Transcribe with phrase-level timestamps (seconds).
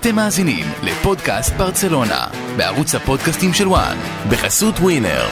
[0.00, 3.96] אתם מאזינים לפודקאסט ברצלונה, בערוץ הפודקאסטים של וואן,
[4.30, 5.26] בחסות ווינר.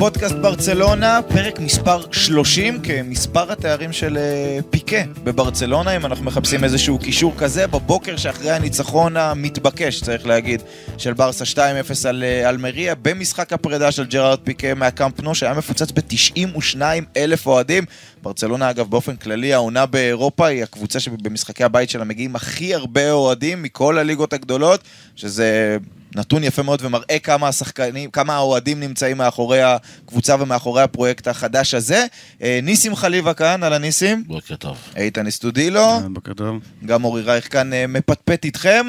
[0.00, 6.98] פודקאסט ברצלונה, פרק מספר 30, כמספר התארים של אה, פיקה בברצלונה, אם אנחנו מחפשים איזשהו
[6.98, 10.62] קישור כזה, בבוקר שאחרי הניצחון המתבקש, צריך להגיד,
[10.98, 11.58] של ברסה 2-0
[12.08, 16.80] על אה, אלמריה, במשחק הפרידה של ג'רארד פיקה מהקאמפ נו, שהיה מפוצץ ב-92
[17.16, 17.84] אלף אוהדים.
[18.22, 23.62] ברצלונה, אגב, באופן כללי, העונה באירופה היא הקבוצה שבמשחקי הבית שלה מגיעים הכי הרבה אוהדים
[23.62, 24.80] מכל הליגות הגדולות,
[25.16, 25.78] שזה
[26.14, 32.06] נתון יפה מאוד ומראה כמה השחקנים, כמה האוהדים נמצאים מאחורי הקבוצה ומאחורי הפרויקט החדש הזה.
[32.42, 34.24] אה, ניסים חליבה כאן, אהלן ניסים.
[34.26, 34.78] בוקר טוב.
[34.96, 35.80] איתן אסטודילו.
[35.80, 36.58] אה, בוקר טוב.
[36.86, 38.86] גם אורי רייך כאן אה, מפטפט איתכם.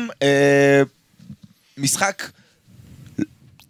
[1.77, 2.23] משחק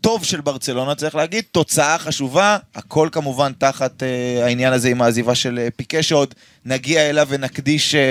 [0.01, 5.35] טוב של ברצלונה, צריך להגיד, תוצאה חשובה, הכל כמובן תחת אה, העניין הזה עם העזיבה
[5.35, 6.35] של אה, פיקה, שעוד
[6.65, 8.01] נגיע אליו ונקדיש אה,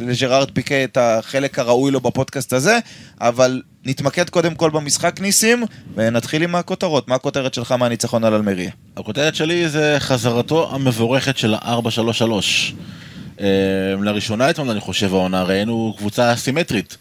[0.00, 2.78] לג'רארד פיקה את החלק הראוי לו בפודקאסט הזה,
[3.20, 7.08] אבל נתמקד קודם כל במשחק ניסים, ונתחיל עם הכותרות.
[7.08, 8.70] מה הכותרת שלך מהניצחון על אלמריה?
[8.96, 12.22] הכותרת שלי זה חזרתו המבורכת של ה-433.
[13.40, 13.46] אה,
[14.02, 16.96] לראשונה אתמול, אני חושב, העונה, ראינו קבוצה סימטרית.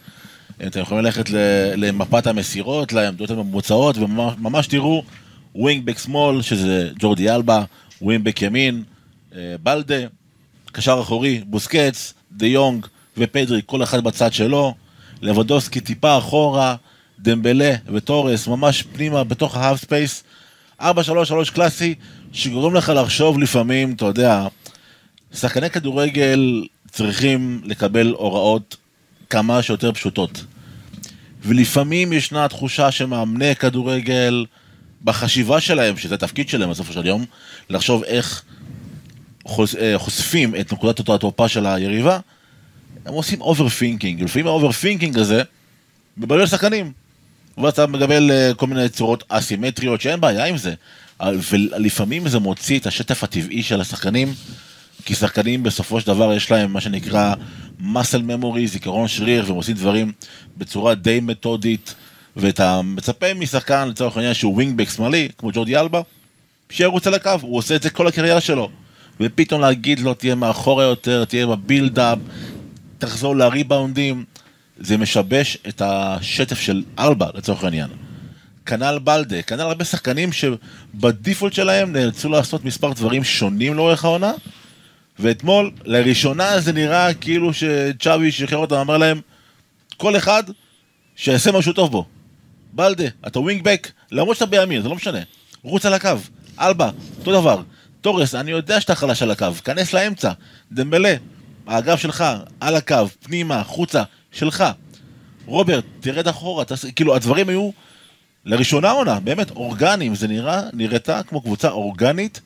[0.68, 1.30] אתם יכולים ללכת
[1.76, 5.04] למפת המסירות, לעמדות הממוצעות, וממש תראו
[5.56, 7.64] wingback שמאל, שזה ג'ורדי אלבה,
[8.02, 8.84] wingback ימין,
[9.36, 9.96] אה, בלדה,
[10.72, 12.86] קשר אחורי, בוסקץ, דה יונג
[13.18, 14.74] ופדרי, כל אחד בצד שלו,
[15.22, 16.76] לבדוסקי טיפה אחורה,
[17.20, 20.24] דמבלה וטורס, ממש פנימה בתוך ה half space.
[20.82, 20.84] 4-3-3
[21.54, 21.96] קלאסי,
[22.34, 24.48] שגורם לך לחשוב לפעמים, אתה יודע,
[25.34, 28.76] שחקני כדורגל צריכים לקבל הוראות
[29.30, 30.44] כמה שיותר פשוטות.
[31.42, 34.46] ולפעמים ישנה תחושה שמאמני כדורגל,
[35.04, 37.26] בחשיבה שלהם, שזה התפקיד שלהם בסופו של יום,
[37.70, 38.44] לחשוב איך
[39.46, 42.20] חוש, אה, חושפים את נקודת התורפה של היריבה,
[43.06, 45.44] הם עושים overthinking, לפעמים ה overthinking הזה
[46.18, 46.92] מבלבל שחקנים.
[47.58, 50.74] ואתה מקבל אה, כל מיני צורות אסימטריות שאין בעיה עם זה,
[51.20, 54.34] ולפעמים זה מוציא את השטף הטבעי של השחקנים,
[55.06, 57.34] כי שחקנים בסופו של דבר יש להם מה שנקרא
[57.80, 60.12] muscle memory, זיכרון שריר, והם עושים דברים
[60.58, 61.96] בצורה די מתודית,
[62.36, 66.02] ואתה מצפה משחקן לצורך העניין שהוא ווינגבק שמאלי, כמו ג'ורדי אלבה,
[66.70, 68.70] שירוץ על הקו, הוא עושה את זה כל הקריירה שלו.
[69.20, 72.18] ופתאום להגיד לו תהיה מאחורה יותר, תהיה בבילדאפ,
[73.02, 74.26] תחזור לריבאונדים,
[74.80, 77.90] זה משבש את השטף של אלבה לצורך העניין.
[78.66, 84.32] כנ"ל בלדה, כנ"ל הרבה שחקנים שבדיפולט שלהם נאלצו לעשות מספר דברים שונים לאורך העונה,
[85.20, 89.22] ואתמול, לראשונה זה נראה כאילו שצ'אבי שחרר אותם, אמר להם,
[89.98, 90.44] כל אחד
[91.16, 92.06] שיעשה משהו טוב בו.
[92.74, 95.20] בלדה, אתה ווינגבק, למרות שאתה בימין, זה לא משנה.
[95.64, 96.10] רוץ על הקו,
[96.60, 96.90] אלבה,
[97.20, 97.62] אותו דבר.
[98.02, 100.32] תורס, אני יודע שאתה חלש על הקו, כנס לאמצע.
[100.72, 101.16] דמבלה,
[101.68, 102.24] האגף שלך,
[102.60, 104.64] על הקו, פנימה, החוצה, שלך.
[105.46, 106.86] רוברט, תרד אחורה, תס...
[106.86, 107.70] כאילו הדברים היו
[108.46, 112.42] לראשונה עונה, באמת אורגניים, זה נראה, נראתה כמו קבוצה אורגנית,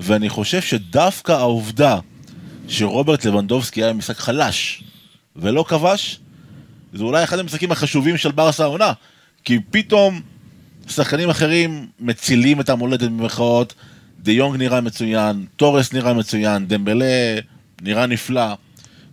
[0.00, 1.98] ואני חושב שדווקא העובדה
[2.68, 4.82] שרוברט לבנדובסקי היה במשחק חלש
[5.36, 6.20] ולא כבש,
[6.92, 8.92] זה אולי אחד המשחקים החשובים של ברסה העונה,
[9.44, 10.20] כי פתאום
[10.88, 13.74] שחקנים אחרים מצילים את המולדת במרכאות,
[14.18, 17.38] דה יונג נראה מצוין, טורס נראה מצוין, דמבלה
[17.82, 18.54] נראה נפלא.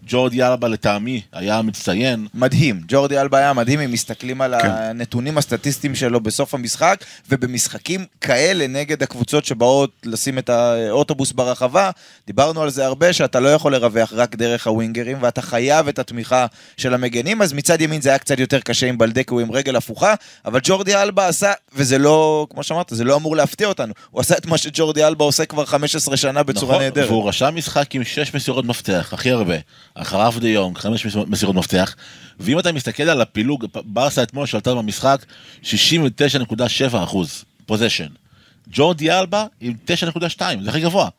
[0.08, 2.28] ג'ורדי אלבה לטעמי היה מצטיין.
[2.34, 4.70] מדהים, ג'ורדי אלבה היה מדהים אם מסתכלים על כן.
[4.70, 11.90] הנתונים הסטטיסטיים שלו בסוף המשחק, ובמשחקים כאלה נגד הקבוצות שבאות לשים את האוטובוס ברחבה,
[12.28, 16.46] דיברנו על זה הרבה, שאתה לא יכול לרווח רק דרך הווינגרים, ואתה חייב את התמיכה
[16.78, 20.14] של המגנים, אז מצד ימין זה היה קצת יותר קשה עם בלדה עם רגל הפוכה,
[20.46, 24.38] אבל ג'ורדי אלבה עשה, וזה לא, כמו שאמרת, זה לא אמור להפתיע אותנו, הוא עשה
[24.38, 27.10] את מה שג'ורדי אלבה עושה כבר 15 שנה בצורה נכון, נהדרת.
[27.10, 29.56] והוא רשם משחק עם 6 מסירות מפתח, הכי הרבה.
[29.96, 31.96] אחריו דה יונג, 5 מסירות מפתח.
[32.40, 35.26] ואם אתה מסתכל על הפילוג, ברסה אתמול שלטה במשחק
[35.64, 35.68] 69.7
[37.04, 38.08] אחוז פוזיישן.
[38.72, 41.10] ג'ורדי אלבה עם 9.2, זה הכי גבוה.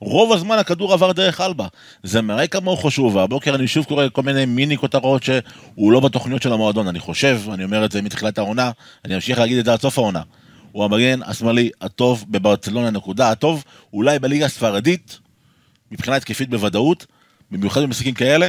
[0.00, 1.66] רוב הזמן הכדור עבר דרך אלבה.
[2.02, 6.00] זה מראה כמה הוא חשוב, והבוקר אני שוב קורא כל מיני מיני כותרות שהוא לא
[6.00, 6.88] בתוכניות של המועדון.
[6.88, 8.70] אני חושב, אני אומר את זה מתחילת העונה,
[9.04, 10.22] אני אמשיך להגיד את זה עד סוף העונה.
[10.72, 13.30] הוא המגן השמאלי הטוב בברצלונה, נקודה.
[13.30, 15.18] הטוב אולי בליגה הספרדית,
[15.90, 17.06] מבחינה התקפית בוודאות,
[17.52, 18.48] במיוחד במשחקים כאלה,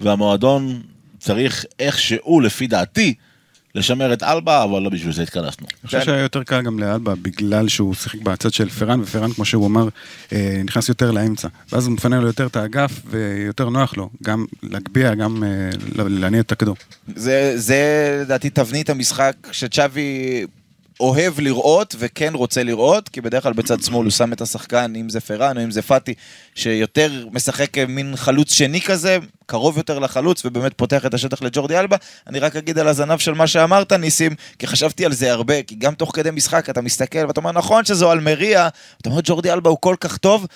[0.00, 0.82] והמועדון
[1.18, 3.14] צריך איכשהו, לפי דעתי,
[3.74, 5.66] לשמר את אלבה, אבל לא בשביל זה התכנסנו.
[5.66, 9.44] אני חושב שהיה יותר קל גם לאלבה בגלל שהוא שיחק בצד של פרן, ופרן, כמו
[9.44, 9.88] שהוא אמר,
[10.32, 11.48] אה, נכנס יותר לאמצע.
[11.72, 16.40] ואז הוא מפנה לו יותר את האגף, ויותר נוח לו, גם להגביה, גם אה, להניע
[16.40, 16.76] את הכדור.
[17.16, 20.44] זה, זה לדעתי תבנית המשחק שצ'אבי
[21.02, 25.08] אוהב לראות וכן רוצה לראות, כי בדרך כלל בצד שמאל הוא שם את השחקן, אם
[25.08, 26.14] זה פראן או אם זה פאטי,
[26.54, 31.96] שיותר משחק מין חלוץ שני כזה, קרוב יותר לחלוץ, ובאמת פותח את השטח לג'ורדי אלבה.
[32.26, 35.74] אני רק אגיד על הזנב של מה שאמרת, ניסים, כי חשבתי על זה הרבה, כי
[35.74, 38.68] גם תוך כדי משחק אתה מסתכל ואתה אומר, נכון שזו אלמריה,
[39.00, 40.46] אתה אומר, ג'ורדי אלבה הוא כל כך טוב,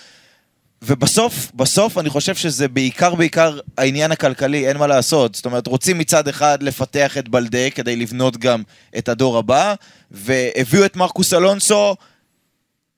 [0.82, 5.34] ובסוף, בסוף אני חושב שזה בעיקר בעיקר העניין הכלכלי, אין מה לעשות.
[5.34, 8.62] זאת אומרת, רוצים מצד אחד לפתח את בלדה כדי לבנות גם
[8.98, 9.74] את הדור הבא,
[10.10, 11.96] והביאו את מרקוס אלונסו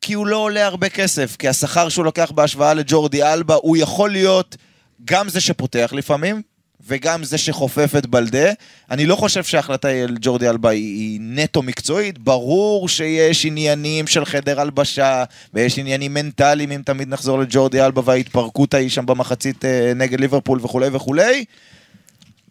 [0.00, 4.10] כי הוא לא עולה הרבה כסף, כי השכר שהוא לוקח בהשוואה לג'ורדי אלבה, הוא יכול
[4.10, 4.56] להיות
[5.04, 6.42] גם זה שפותח לפעמים,
[6.86, 8.52] וגם זה שחופף את בלדה.
[8.90, 14.60] אני לא חושב שההחלטה על ג'ורדי אלבה היא, נטו מקצועית, ברור שיש עניינים של חדר
[14.60, 20.20] הלבשה, ויש עניינים מנטליים אם תמיד נחזור לג'ורדי אלבה וההתפרקות ההיא שם במחצית אה, נגד
[20.20, 21.44] ליברפול וכולי וכולי.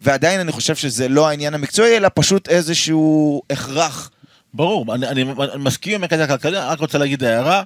[0.02, 4.10] ועדיין אני חושב שזה לא העניין המקצועי, אלא פשוט איזשהו הכרח.
[4.54, 7.62] ברור, אני, אני, אני מסכים עם הקטע הכלכלי, רק רוצה להגיד הערה,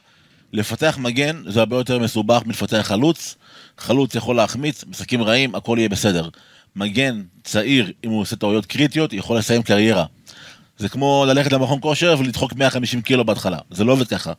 [0.53, 3.35] לפתח מגן זה הרבה יותר מסובך מלפתח חלוץ.
[3.79, 6.29] חלוץ יכול להחמיץ, משחקים רעים, הכל יהיה בסדר.
[6.77, 10.05] מגן צעיר, אם הוא עושה טעויות קריטיות, יכול לסיים קריירה.
[10.79, 14.33] זה כמו ללכת למכון כושר ולדחוק 150 קילו בהתחלה, זה לא עובד ככה.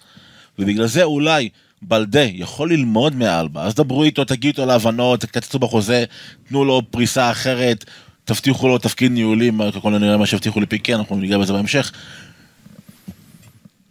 [0.60, 1.50] ובגלל זה אולי
[1.82, 6.04] בלדה יכול ללמוד מאלבה, אז דברו איתו, תגידו איתו להבנות, תקצצו בחוזה,
[6.50, 7.86] תנו לו פריסה אחרת,
[8.26, 11.92] תבטיחו לו תפקיד ניהולי, ככל הנראה מה שהבטיחו לפיקי, אנחנו ניגע בזה בהמשך.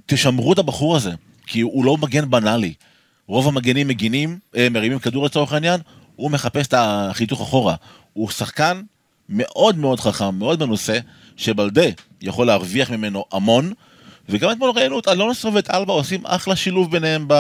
[0.07, 1.13] תשמרו את הבחור הזה,
[1.47, 2.75] כי הוא לא מגן בנאלי.
[3.27, 5.81] רוב המגנים מגינים, אה, מרימים כדור לצורך העניין,
[6.17, 7.75] הוא מחפש את החיתוך אחורה.
[8.13, 8.83] הוא שחקן
[9.29, 10.99] מאוד מאוד חכם, מאוד מנוסה,
[11.37, 11.87] שבלדה
[12.23, 13.73] יכול להרוויח ממנו המון,
[14.29, 17.35] וגם אתמול ראינו את אלונסו ואת אלבה עושים אחלה שילוב ביניהם ב...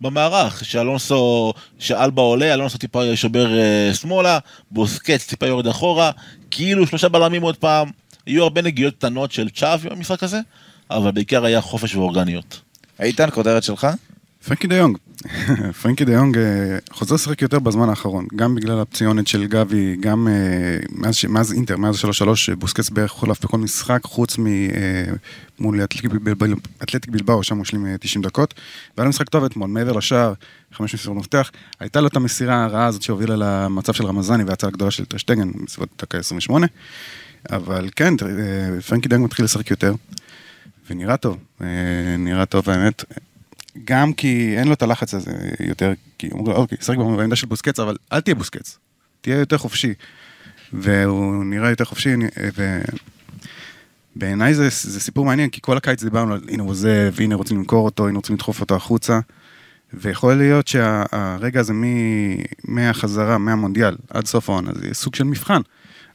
[0.00, 4.38] במערך, שאלונסו, שאלבה עולה, אלונסו טיפה שובר אה, שמאלה,
[4.70, 6.10] בוסקץ טיפה יורד אחורה,
[6.50, 7.90] כאילו שלושה בלמים עוד פעם,
[8.26, 10.40] יהיו הרבה נגיעות קטנות של צ'אבי במשחק הזה,
[10.90, 12.60] אבל בעיקר היה חופש ואורגניות.
[13.00, 13.86] איתן, כותרת שלך?
[14.44, 14.98] פרנקי דה יונג.
[15.82, 20.28] פרנקי דה יונג אה, חוזר לשחק יותר בזמן האחרון, גם בגלל הפציונת של גבי, גם
[20.28, 24.38] אה, מאז, מאז אינטר, מאז 3-3, בוסקס בערך חולף בכל משחק, חוץ.
[24.38, 24.44] אה,
[25.60, 25.84] מול
[26.82, 28.54] אתלטיק בלבאו, שם הוא השלים 90 דקות.
[28.96, 30.32] והיה לו משחק טוב אתמול, מעבר לשער,
[30.72, 31.50] חמש מסירות מפתח.
[31.80, 35.88] הייתה לו את המסירה הרעה הזאת שהובילה למצב של רמזני וההצעה הגדולה של טרשטגן, בסביבות
[36.02, 36.66] דקה 28.
[37.50, 38.14] אבל כן,
[38.88, 39.94] פרנקי דה יונג מתחיל לשחק יותר.
[40.90, 41.38] ונראה טוב,
[42.18, 43.04] נראה טוב האמת.
[43.84, 47.46] גם כי אין לו את הלחץ הזה יותר, כי הוא אומר, אוקיי, שחק בעמדה של
[47.46, 48.78] בוסקץ, אבל אל תהיה בוסקץ,
[49.20, 49.94] תהיה יותר חופשי.
[50.72, 52.14] והוא נראה יותר חופשי,
[54.16, 57.56] ובעיניי זה, זה סיפור מעניין, כי כל הקיץ דיברנו על הנה הוא עוזב, הנה רוצים
[57.56, 59.20] למכור אותו, הנה רוצים לדחוף אותו החוצה.
[59.94, 61.72] ויכול להיות שהרגע הזה
[62.64, 65.60] מהחזרה, מהמונדיאל, עד סוף העונה, זה סוג של מבחן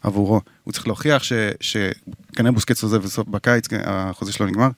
[0.02, 0.42] עבורו.
[0.64, 1.24] הוא צריך להוכיח
[1.60, 4.70] שכנראה בוסקץ עוזב בסוף בקיץ, החוזה שלו נגמר,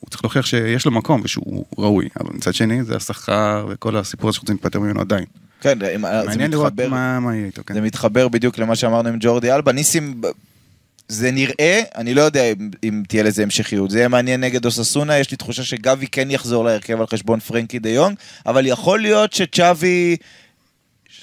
[0.00, 4.28] הוא צריך להוכיח שיש לו מקום ושהוא ראוי, אבל מצד שני זה השכר וכל הסיפור
[4.28, 5.24] הזה שרוצים להיפטר ממנו עדיין.
[5.60, 7.74] כן, מעניין לראות מה, מה יהיה איתו, כן.
[7.74, 9.72] זה מתחבר בדיוק למה שאמרנו עם ג'ורדי אלבה.
[9.72, 10.20] ניסים,
[11.08, 13.90] זה נראה, אני לא יודע אם, אם תהיה לזה המשכיות.
[13.90, 17.78] זה יהיה מעניין נגד אוססונה, יש לי תחושה שגבי כן יחזור להרכב על חשבון פרנקי
[17.78, 20.16] דה יונג, אבל יכול להיות שצ'אבי...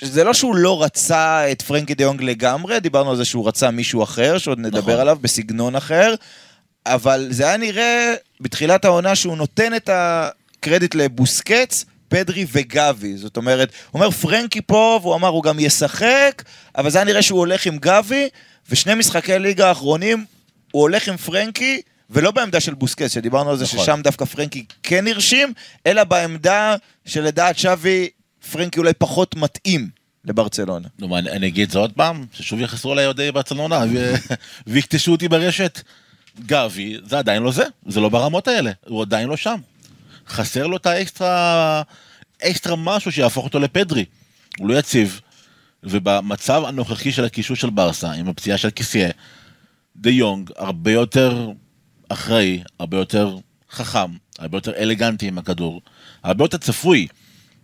[0.01, 3.71] זה לא שהוא לא רצה את פרנקי דה יונג לגמרי, דיברנו על זה שהוא רצה
[3.71, 4.93] מישהו אחר, שעוד נדבר נכון.
[4.93, 6.15] עליו בסגנון אחר,
[6.93, 13.17] אבל זה היה נראה בתחילת העונה שהוא נותן את הקרדיט לבוסקץ, פדרי וגבי.
[13.17, 16.43] זאת אומרת, הוא אומר פרנקי פה, והוא אמר הוא גם ישחק,
[16.77, 18.29] אבל זה היה נראה שהוא הולך עם גבי,
[18.69, 20.25] ושני משחקי ליגה האחרונים,
[20.71, 23.79] הוא הולך עם פרנקי, ולא בעמדה של בוסקץ, שדיברנו על זה נכון.
[23.79, 25.53] ששם דווקא פרנקי כן הרשים,
[25.85, 28.09] אלא בעמדה שלדעת שווי,
[28.51, 29.89] פרנקי אולי פחות מתאים.
[30.25, 30.87] לברצלונה.
[30.99, 33.83] נו, אני, אגיד את זה עוד פעם, ששוב יחסרו אליי אוהדי ברצלונה
[34.67, 35.81] ויקטשו אותי ברשת.
[36.45, 39.59] גבי זה עדיין לא זה, זה לא ברמות האלה, הוא עדיין לא שם.
[40.27, 41.81] חסר לו את האקסטרה,
[42.43, 44.05] אקסטרה משהו שיהפוך אותו לפדרי.
[44.59, 45.21] הוא לא יציב,
[45.83, 49.09] ובמצב הנוכחי של הקישור של ברסה, עם הפציעה של כיסייה,
[49.95, 51.51] דה יונג הרבה יותר
[52.09, 53.37] אחראי, הרבה יותר
[53.71, 55.81] חכם, הרבה יותר אלגנטי עם הכדור,
[56.23, 57.07] הרבה יותר צפוי.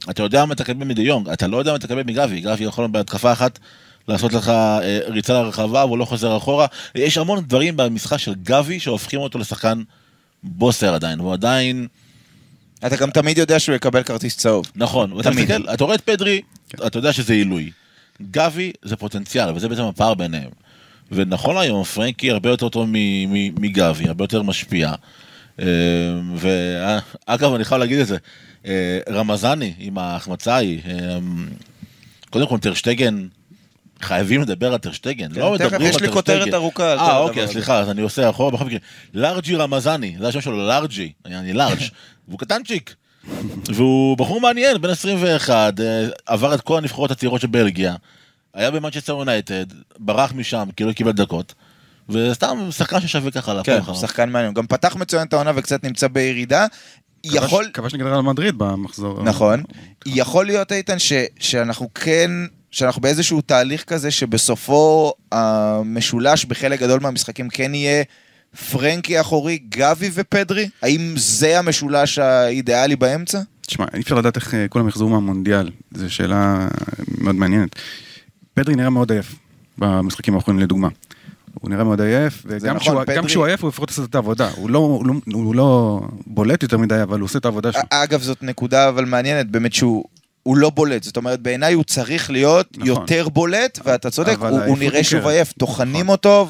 [0.09, 3.31] אתה יודע מה תקבל מדה יונג, אתה לא יודע מה תקבל מגבי, גבי יכול בהתקפה
[3.31, 3.59] אחת
[4.07, 6.65] לעשות לך אה, ריצה לרחבה והוא לא חוזר אחורה.
[6.95, 9.83] יש המון דברים במשחק של גבי שהופכים אותו לשחקן
[10.43, 11.87] בוסר עדיין, הוא עדיין...
[12.85, 14.71] אתה גם תמיד יודע שהוא יקבל כרטיס צהוב.
[14.75, 16.87] נכון, ואתה מסתכל, אתה רואה את פדרי, כן.
[16.87, 17.71] אתה יודע שזה עילוי.
[18.31, 20.49] גבי זה פוטנציאל, וזה בעצם הפער ביניהם.
[21.11, 22.87] ונכון היום, פרנקי הרבה יותר טוב
[23.59, 24.93] מגבי, הרבה יותר משפיע.
[25.59, 25.65] אה,
[26.35, 28.17] ואגב, אני חייב להגיד את זה,
[28.65, 31.17] אה, רמזני עם ההחמצה ההיא, אה,
[32.29, 33.27] קודם כל טרשטגן,
[34.03, 36.13] חייבים לדבר על טרשטגן, לא כן, תכף, מדברים על יש לי טרשטגן.
[36.13, 37.47] כותרת ארוכה על אה, אוקיי.
[37.47, 38.79] סליחה, אז אני עושה אחורה, בכל מקרה,
[39.13, 41.79] לארג'י רמזני, זה השם שלו, לארג'י, אני לארג',
[42.27, 42.95] והוא קטנצ'יק.
[43.65, 47.95] והוא בחור מעניין, בן 21, אה, עבר את כל הנבחרות הצעירות של בלגיה,
[48.53, 49.65] היה במנצ'סטר יונייטד,
[49.99, 51.53] ברח משם כי לא קיבל דקות,
[52.09, 53.95] וסתם שחקן ששווה ככה כן, לעקוב הוא אחריו.
[53.95, 54.53] שחקן מעניין.
[54.53, 56.65] גם פתח מצוין את העונה וקצת נמצא בירידה.
[57.23, 57.69] יכול...
[57.73, 59.23] כבש נגד ריאל מדריד במחזור.
[59.23, 59.63] נכון.
[60.05, 62.31] יכול להיות, איתן, ש, שאנחנו כן,
[62.73, 68.03] שאנחנו באיזשהו תהליך כזה שבסופו המשולש בחלק גדול מהמשחקים כן יהיה
[68.71, 70.69] פרנקי אחורי, גבי ופדרי?
[70.81, 73.39] האם זה המשולש האידיאלי באמצע?
[73.61, 76.67] תשמע, אי אפשר לדעת איך אה, כולם יחזרו מהמונדיאל, זו שאלה
[77.17, 77.75] מאוד מעניינת.
[78.53, 79.35] פדרי נראה מאוד עייף
[79.77, 80.87] במשחקים האחרונים לדוגמה.
[81.61, 84.49] הוא נראה מאוד עייף, וגם נכון, כשהוא- כשהוא עייף הוא לפחות עושה את העבודה.
[84.55, 87.81] הוא לא- הוא לא- הוא לא בולט יותר מדי, אבל הוא עושה את העבודה שלו.
[87.89, 90.03] אגב, זאת נקודה אבל מעניינת, באמת שהוא...
[90.43, 92.87] הוא לא בולט, זאת אומרת בעיניי הוא צריך להיות נכון.
[92.87, 95.31] יותר בולט, ואתה צודק, הוא, הוא נראה שוב ניכרת.
[95.33, 96.07] עייף, טוחנים נכון.
[96.09, 96.47] אותו,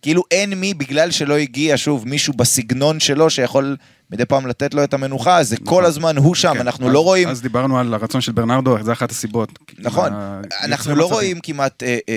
[0.00, 3.76] וכאילו אין מי, בגלל שלא הגיע שוב מישהו בסגנון שלו שיכול
[4.10, 7.04] מדי פעם לתת לו את המנוחה, זה כל הזמן הוא שם, כן, אנחנו אז- לא
[7.04, 9.58] רואים, אז דיברנו על הרצון של ברנרדו, זה אחת הסיבות.
[9.78, 11.14] נכון, ה- אנחנו לא מצבים.
[11.14, 12.14] רואים כמעט אה, אה,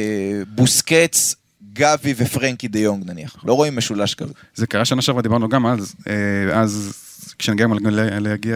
[0.47, 1.35] בוסקץ,
[1.73, 4.33] גבי ופרנקי דה יונג נניח, לא רואים משולש כזה.
[4.55, 6.13] זה קרה שנה שעברה, דיברנו גם אז, אה,
[6.61, 6.93] אז
[7.39, 7.67] כשנגיע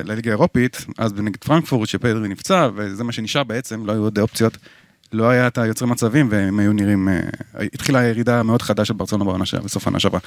[0.06, 4.58] לליגה האירופית, אז נגד פרנקפורט, שפדרי נפצע, וזה מה שנשאר בעצם, לא היו עוד אופציות.
[5.14, 7.10] לא היה את היוצרי מצבים, והם היו נראים...
[7.10, 7.20] אה,
[7.74, 10.20] התחילה ירידה מאוד חדה של ברצלונה בעונה שלה, בסוף העונה שעברה.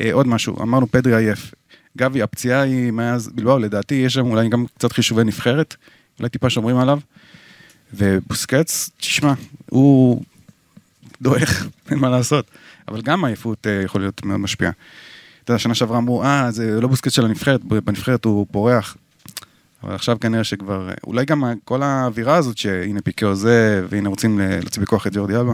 [0.00, 1.54] אה, עוד משהו, אמרנו פדרי עייף.
[1.98, 5.76] גבי, הפציעה היא מאז בלבאו, לדעתי יש שם אולי גם קצת חישובי נבחרת,
[6.18, 6.98] אולי טיפה שומרים עליו.
[7.94, 9.32] ובוסקץ, תשמע,
[9.70, 10.22] הוא
[11.22, 12.50] דועך, אין מה לעשות.
[12.88, 14.72] אבל גם העייפות אה, יכול להיות מאוד משפיעה.
[15.50, 18.96] אתה יודע, שנה שעברה אמרו, אה, זה לא בוסקט של הנבחרת, בנבחרת הוא פורח.
[19.84, 24.82] אבל עכשיו כנראה שכבר, אולי גם כל האווירה הזאת שהנה פיקה עוזב, והנה רוצים להוציא
[24.82, 25.52] בכוח את ג'ורדי אלבה,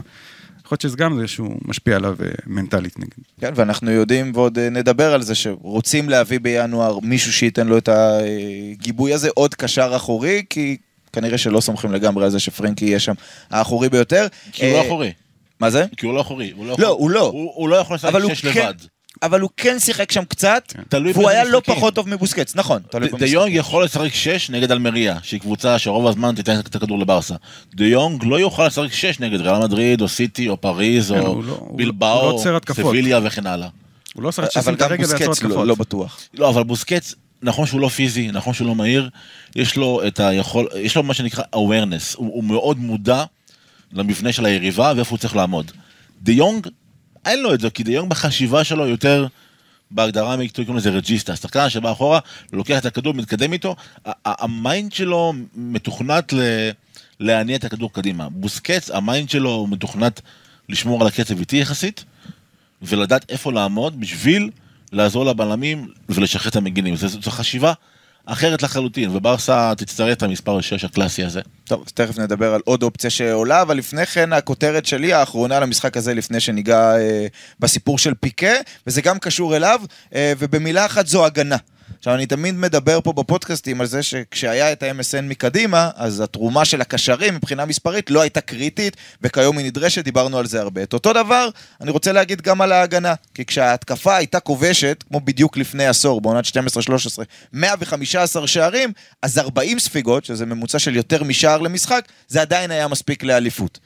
[0.65, 3.23] יכול להיות שזה גם איזשהו משפיע עליו אה, מנטלית נגיד.
[3.41, 7.89] כן, ואנחנו יודעים ועוד אה, נדבר על זה שרוצים להביא בינואר מישהו שייתן לו את
[7.91, 10.77] הגיבוי הזה, עוד קשר אחורי, כי
[11.13, 13.13] כנראה שלא סומכים לגמרי על זה שפרנקי יהיה שם
[13.49, 14.27] האחורי ביותר.
[14.51, 15.11] כי הוא לא אה, אחורי.
[15.59, 15.85] מה זה?
[15.97, 16.51] כי הוא לא אחורי.
[16.55, 17.21] הוא לא, יכול- הוא לא.
[17.21, 18.96] הוא הוא לא יכול לשחק שש כן, לבד.
[19.23, 21.61] אבל הוא כן שיחק שם קצת, תלוי והוא היה לא.
[21.65, 22.81] פחות טוב מבוסקץ, נכון.
[23.19, 23.25] דה.
[23.25, 27.35] יונג יכול לשחק שש נגד אלמריה, שהיא קבוצה שרוב הזמן תיתן את הכדור לברסה.
[27.75, 31.41] דה יונג לא יוכל לשחק שש נגד ריאל מדריד, או סיטי, או פריז, כן, או
[31.41, 32.85] לא- בלבאו, לא עוצר התקפות.
[32.93, 33.67] סביליה וכן הלאה.
[34.13, 35.67] הוא לא ששים את גם הרגל ויעצור בוסקץ לא התקפות.
[35.67, 36.19] לא בטוח.
[36.33, 39.09] לא, אבל בוסקץ, נכון שהוא לא פיזי, נכון שהוא לא מהיר,
[39.55, 43.23] יש לו את היכול, יש לו מה שנקרא awareness, הוא, הוא מאוד מודע
[43.93, 45.71] למבנה של היריבה ואיפה הוא צריך לעמוד.
[46.21, 46.67] דה יונג,
[47.27, 49.27] אין לו את זה, כי דה יונג בחשיבה שלו יותר,
[49.91, 52.19] בהגדרה המקצועית קוראים לזה regista, שחקן שבא אחורה,
[52.53, 53.75] לוקח את הכדור, מתקדם איתו,
[54.25, 56.33] ה mind שלו מתוכנת.
[57.19, 58.29] להניע את הכדור קדימה.
[58.29, 60.21] בוסקץ, ה mind שלו מתוכנת
[60.69, 62.03] לשמור על הקצב איטי יחסית,
[62.81, 64.49] ולדעת איפה לעמוד בשביל
[64.91, 66.95] לעזור לבלמים ולשחרר את המגינים.
[66.95, 67.73] זו חשיבה
[68.29, 71.41] אחרת לחלוטין, וברסה תצטרך את המספר 6 הקלאסי הזה.
[71.63, 75.97] טוב, אז תכף נדבר על עוד אופציה שעולה, אבל לפני כן הכותרת שלי האחרונה למשחק
[75.97, 77.27] הזה, לפני שניגע אה,
[77.59, 78.53] בסיפור של פיקה,
[78.87, 79.81] וזה גם קשור אליו,
[80.15, 81.57] אה, ובמילה אחת זו הגנה.
[81.99, 86.81] עכשיו, אני תמיד מדבר פה בפודקאסטים על זה שכשהיה את ה-MSN מקדימה, אז התרומה של
[86.81, 90.83] הקשרים מבחינה מספרית לא הייתה קריטית, וכיום היא נדרשת, דיברנו על זה הרבה.
[90.83, 91.49] את אותו דבר,
[91.81, 96.45] אני רוצה להגיד גם על ההגנה, כי כשההתקפה הייתה כובשת, כמו בדיוק לפני עשור, בעונת
[96.45, 96.49] 12-13,
[97.53, 103.23] 115 שערים, אז 40 ספיגות, שזה ממוצע של יותר משער למשחק, זה עדיין היה מספיק
[103.23, 103.79] לאליפות.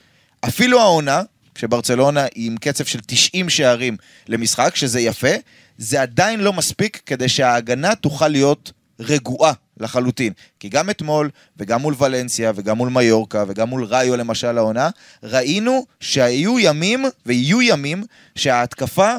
[0.46, 1.22] אפילו העונה,
[1.56, 5.36] כשברצלונה היא עם קצב של 90 שערים למשחק, שזה יפה,
[5.82, 10.34] זה עדיין לא מספיק כדי שההגנה תוכל להיות רגועה לחלוטין.
[10.60, 14.90] כי גם אתמול, וגם מול ולנסיה, וגם מול מיורקה, וגם מול ראיו למשל העונה,
[15.24, 18.04] ראינו שהיו ימים, ויהיו ימים,
[18.36, 19.16] שההתקפה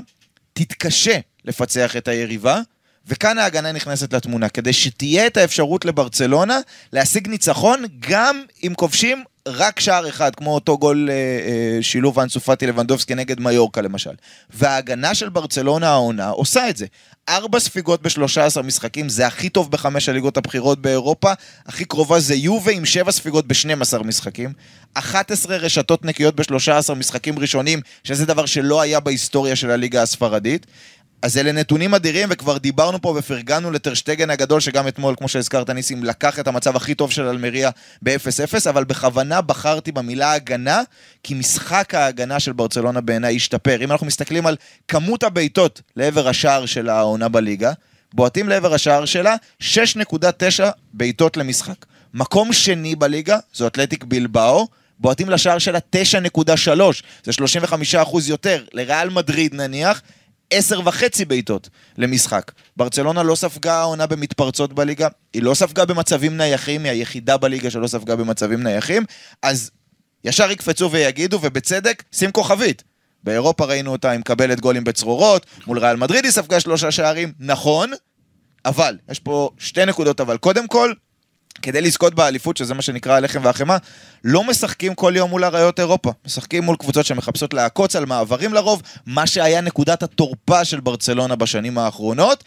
[0.53, 2.61] תתקשה לפצח את היריבה,
[3.07, 6.59] וכאן ההגנה נכנסת לתמונה, כדי שתהיה את האפשרות לברצלונה
[6.93, 12.67] להשיג ניצחון גם אם כובשים רק שער אחד, כמו אותו גול אה, אה, שילוב אנסופטי
[12.67, 14.11] לבנדובסקי נגד מיורקה למשל.
[14.51, 16.87] וההגנה של ברצלונה העונה עושה את זה.
[17.29, 21.33] ארבע ספיגות ב-13 משחקים, זה הכי טוב בחמש הליגות הבכירות באירופה,
[21.67, 24.53] הכי קרובה זה יובה עם שבע ספיגות ב-12 משחקים,
[24.95, 30.67] 11 רשתות נקיות ב-13 משחקים ראשונים, שזה דבר שלא היה בהיסטוריה של הליגה הספרדית.
[31.23, 36.05] אז אלה נתונים אדירים, וכבר דיברנו פה ופרגנו לטרשטגן הגדול, שגם אתמול, כמו שהזכרת, ניסים,
[36.05, 37.71] לקח את המצב הכי טוב של אלמריה
[38.03, 40.83] ב-0-0, אבל בכוונה בחרתי במילה הגנה,
[41.23, 43.85] כי משחק ההגנה של ברצלונה בעיניי השתפר.
[43.85, 44.57] אם אנחנו מסתכלים על
[44.89, 47.73] כמות הבעיטות לעבר השער של העונה בליגה,
[48.15, 49.65] בועטים לעבר השער שלה 6.9
[50.93, 51.87] בעיטות למשחק.
[52.15, 56.69] מקום שני בליגה, זו אתלטיק בלבאו, בועטים לשער שלה 9.3,
[57.25, 57.33] זה
[57.95, 58.65] 35% יותר.
[58.73, 60.03] לריאל מדריד נניח,
[60.53, 61.69] עשר וחצי בעיטות
[61.99, 62.53] למשחק.
[62.77, 67.87] ברצלונה לא ספגה העונה במתפרצות בליגה, היא לא ספגה במצבים נייחים, היא היחידה בליגה שלא
[67.87, 69.05] ספגה במצבים נייחים,
[69.43, 69.71] אז
[70.25, 72.83] ישר יקפצו ויגידו, ובצדק, שים כוכבית.
[73.25, 77.91] באירופה ראינו אותה, היא מקבלת גולים בצרורות, מול ריאל מדריד היא ספגה שלושה שערים, נכון,
[78.65, 80.37] אבל, יש פה שתי נקודות אבל.
[80.37, 80.93] קודם כל,
[81.63, 83.77] כדי לזכות באליפות, שזה מה שנקרא הלחם והחמאה,
[84.25, 86.13] לא משחקים כל יום מול אריות אירופה.
[86.27, 91.79] משחקים מול קבוצות שמחפשות לעקוץ על מעברים לרוב, מה שהיה נקודת התורפה של ברצלונה בשנים
[91.79, 92.45] האחרונות,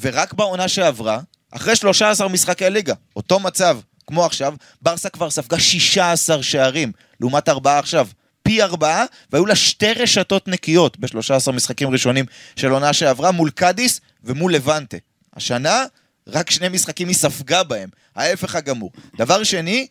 [0.00, 1.20] ורק בעונה שעברה,
[1.50, 7.78] אחרי 13 משחקי ליגה, אותו מצב כמו עכשיו, ברסה כבר ספגה 16 שערים, לעומת ארבעה
[7.78, 8.08] עכשיו.
[8.42, 12.24] פי ארבעה, והיו לה שתי רשתות נקיות ב-13 משחקים ראשונים
[12.56, 14.96] של עונה שעברה מול קאדיס ומול לבנטה.
[15.36, 15.84] השנה,
[16.26, 18.90] רק שני משחקים היא ספגה בהם, ההפך הגמור.
[19.16, 19.86] דבר שני,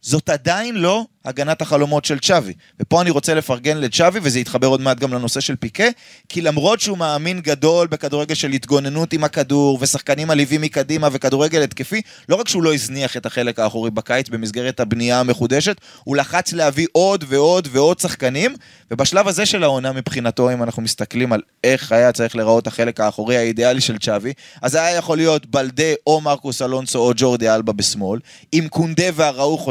[0.00, 2.52] זאת עדיין לא הגנת החלומות של צ'אבי.
[2.80, 5.84] ופה אני רוצה לפרגן לצ'אבי, וזה יתחבר עוד מעט גם לנושא של פיקה,
[6.28, 12.02] כי למרות שהוא מאמין גדול בכדורגל של התגוננות עם הכדור, ושחקנים יצירתיים מקדימה וכדורגל התקפי,
[12.28, 16.86] לא רק שהוא לא הזניח את החלק האחורי בקיץ במסגרת הבנייה המחודשת, הוא לחץ להביא
[16.92, 18.56] עוד ועוד ועוד שחקנים,
[18.90, 23.36] ובשלב הזה של העונה מבחינתו, אם אנחנו מסתכלים על איך היה צריך להיראות החלק האחורי
[23.36, 24.32] האידיאלי של צ'אבי,
[24.62, 28.20] אז היה יכול להיות בלדה או מרקוס אלונסו או ג'ורדי אלבה בשמאל,
[28.52, 29.68] עם קונדה ואראוחו,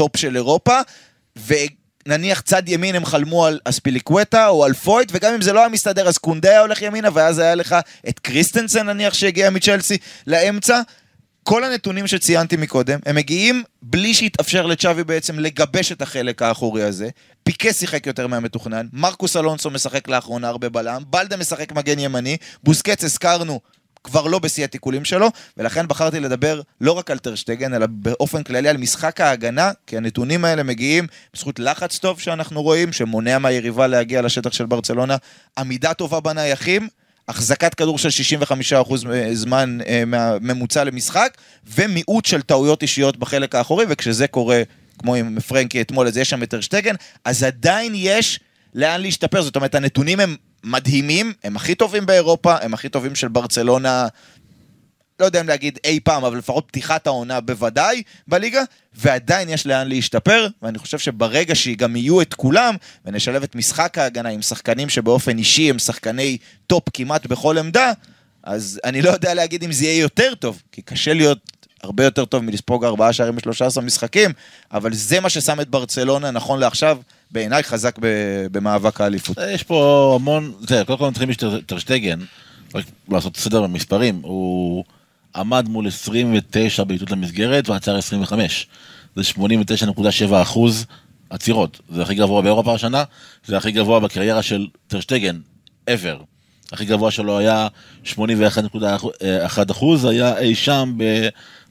[0.00, 0.80] טופ של אירופה,
[1.46, 5.68] ונניח צד ימין הם חלמו על אספיליקווטה או על פויט, וגם אם זה לא היה
[5.68, 7.76] מסתדר אז קונדה היה הולך ימינה, ואז היה לך
[8.08, 10.80] את קריסטנסן נניח שהגיע מצ'לסי לאמצע.
[11.42, 17.08] כל הנתונים שציינתי מקודם, הם מגיעים בלי שהתאפשר לצ'אבי בעצם לגבש את החלק האחורי הזה.
[17.42, 23.04] פיקה שיחק יותר מהמתוכנן, מרקוס אלונסו משחק לאחרונה הרבה בלם, בלדה משחק מגן ימני, בוסקץ
[23.04, 23.60] הזכרנו
[24.04, 28.68] כבר לא בשיא התיקולים שלו, ולכן בחרתי לדבר לא רק על טרשטגן, אלא באופן כללי
[28.68, 34.22] על משחק ההגנה, כי הנתונים האלה מגיעים בזכות לחץ טוב שאנחנו רואים, שמונע מהיריבה להגיע
[34.22, 35.16] לשטח של ברצלונה,
[35.58, 36.88] עמידה טובה בנייחים,
[37.28, 38.08] החזקת כדור של
[38.88, 38.94] 65%
[39.32, 40.02] זמן אה,
[40.40, 41.36] ממוצע למשחק,
[41.66, 44.62] ומיעוט של טעויות אישיות בחלק האחורי, וכשזה קורה,
[44.98, 48.40] כמו עם פרנקי אתמול, אז יש שם את טרשטגן, אז עדיין יש
[48.74, 53.28] לאן להשתפר, זאת אומרת, הנתונים הם מדהימים, הם הכי טובים באירופה, הם הכי טובים של
[53.28, 54.06] ברצלונה,
[55.20, 58.62] לא יודע אם להגיד אי פעם, אבל לפחות פתיחת העונה בוודאי בליגה,
[58.94, 64.28] ועדיין יש לאן להשתפר, ואני חושב שברגע שגם יהיו את כולם, ונשלב את משחק ההגנה
[64.28, 67.92] עם שחקנים שבאופן אישי הם שחקני טופ כמעט בכל עמדה,
[68.42, 72.24] אז אני לא יודע להגיד אם זה יהיה יותר טוב, כי קשה להיות הרבה יותר
[72.24, 74.30] טוב מלספוג ארבעה שערים ב-13 משחקים,
[74.72, 76.98] אבל זה מה ששם את ברצלונה נכון לעכשיו.
[77.32, 77.98] בעיניי חזק
[78.52, 79.36] במאבק האליפות.
[79.50, 82.18] יש פה המון, זה, קודם כל נתחיל משטרשטגן,
[82.74, 84.84] רק לעשות סדר במספרים, הוא
[85.36, 88.66] עמד מול 29 בעיטות למסגרת ועצר 25.
[89.16, 90.02] זה 89.7
[90.42, 90.86] אחוז
[91.30, 91.80] עצירות.
[91.88, 93.04] זה הכי גבוה באירופה השנה,
[93.46, 95.38] זה הכי גבוה בקריירה של טרשטגן,
[95.90, 96.22] ever.
[96.72, 97.68] הכי גבוה שלו היה
[98.04, 100.98] 81.1 אחוז, היה אי שם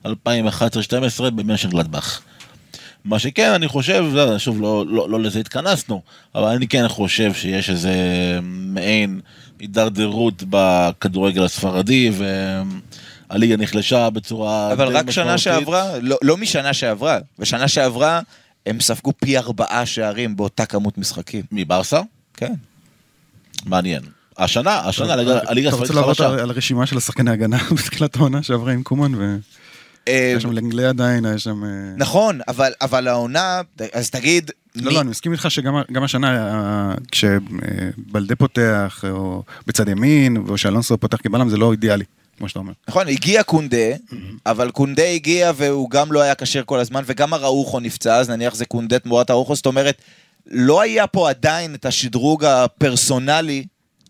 [0.06, 2.22] ב-2011-2012 במנשן גלדבך.
[3.06, 6.02] מה שכן, אני חושב, לא, שוב, לא, לא, לא לזה התכנסנו,
[6.36, 7.94] אבל אני כן חושב שיש איזה
[8.44, 9.20] מעין
[9.60, 12.12] הידרדרות בכדורגל הספרדי,
[13.30, 18.22] והליגה נחלשה בצורה אבל רק שנה שעברה, לא, לא משנה שעברה, בשנה שעברה
[18.66, 21.44] הם ספגו פי ארבעה שערים באותה כמות משחקים.
[21.52, 22.02] מברסה?
[22.34, 22.54] כן.
[23.66, 24.02] מעניין.
[24.38, 25.94] השנה, השנה, הליגה הספרדית חלשה.
[25.94, 29.38] אתה רוצה לעבור על הרשימה של השחקני ההגנה בתחילת העונה שעברה עם קומן ו...
[30.08, 31.64] יש אה, שם לנגלי עדיין, יש שם...
[31.64, 33.62] אה, נכון, אבל, אבל העונה,
[33.94, 34.52] אז תגיד...
[34.76, 34.96] לא, מי...
[34.96, 41.18] לא, אני מסכים איתך שגם השנה, אה, כשבלדה פותח, או בצד ימין, או שאלונסו פותח
[41.24, 42.04] כבלם, זה לא אידיאלי.
[42.38, 42.74] כמו שאתה אומר.
[42.90, 43.96] נכון, הגיע קונדה,
[44.46, 48.56] אבל קונדה הגיע והוא גם לא היה כשר כל הזמן, וגם הראוכו נפצע, אז נניח
[48.56, 50.02] זה קונדה תמורת הראוכו, זאת אומרת,
[50.52, 53.66] לא היה פה עדיין את השדרוג הפרסונלי,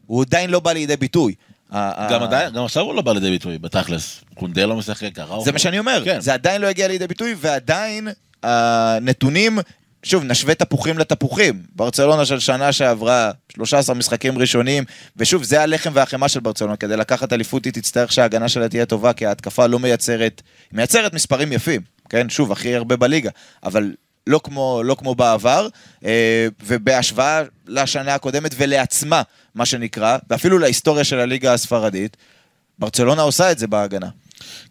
[0.06, 1.34] הוא עדיין לא בא לידי ביטוי.
[1.74, 4.22] גם עדיין, גם עכשיו הוא לא בא לידי ביטוי, בתכלס.
[4.36, 5.40] קונדה לא משחק, ככה.
[5.44, 6.20] זה מה שאני אומר, כן.
[6.22, 8.08] זה עדיין לא הגיע לידי ביטוי, ועדיין
[8.44, 9.60] הנתונים,
[10.04, 11.64] שוב, נשווה תפוחים לתפוחים.
[11.76, 14.84] ברצלונה של שנה שעברה, 13 משחקים ראשונים,
[15.18, 16.76] ושוב, זה הלחם והחמאה של ברצלונה.
[16.76, 21.54] כדי לקחת אליפות היא תצטרך שההגנה שלה תהיה טובה, כי ההתקפה לא מייצרת, מייצרת מספרים
[21.54, 22.30] יפים, כן?
[22.30, 23.30] שוב, הכי הרבה בליגה,
[23.64, 23.92] אבל
[24.28, 25.68] לא כמו, לא כמו בעבר,
[26.06, 29.22] אה, ובהשוואה לשנה הקודמת ולעצמה,
[29.56, 32.18] מה שנקרא, ואפילו להיסטוריה של הליגה הספרדית,
[32.80, 34.10] ברצלונה עושה את זה בהגנה.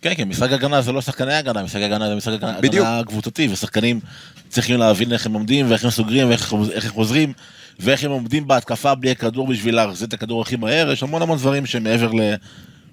[0.03, 2.87] כן, כן, משחק הגנה זה לא שחקני הגנה, משחק הגנה זה משחק הגנה בדיוק.
[2.87, 4.01] הגנה קבוצתי, ושחקנים
[4.49, 7.33] צריכים להבין איך הם עומדים, ואיך הם סוגרים, ואיך איך הם חוזרים,
[7.81, 11.38] ואיך הם עומדים בהתקפה בלי הכדור בשביל להחזיר את הכדור הכי מהר, יש המון המון
[11.38, 12.11] דברים שמעבר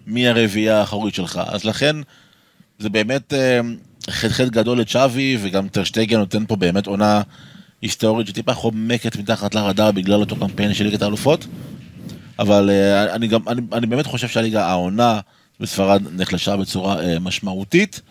[0.07, 1.41] למי הרביעייה האחורית שלך.
[1.47, 1.95] אז לכן,
[2.79, 3.59] זה באמת אה,
[4.09, 7.21] חטא גדול לצ'אבי, וגם טרשטגן נותן פה באמת עונה
[7.81, 11.47] היסטורית שטיפה חומקת מתחת לרדאר בגלל אותו קמפיין של ליגת האלופות.
[12.39, 15.19] אבל אה, אני גם, אני, אני באמת חושב שהליגה, העונה
[15.59, 18.01] בספרד נחלשה בצורה אה, משמעותית,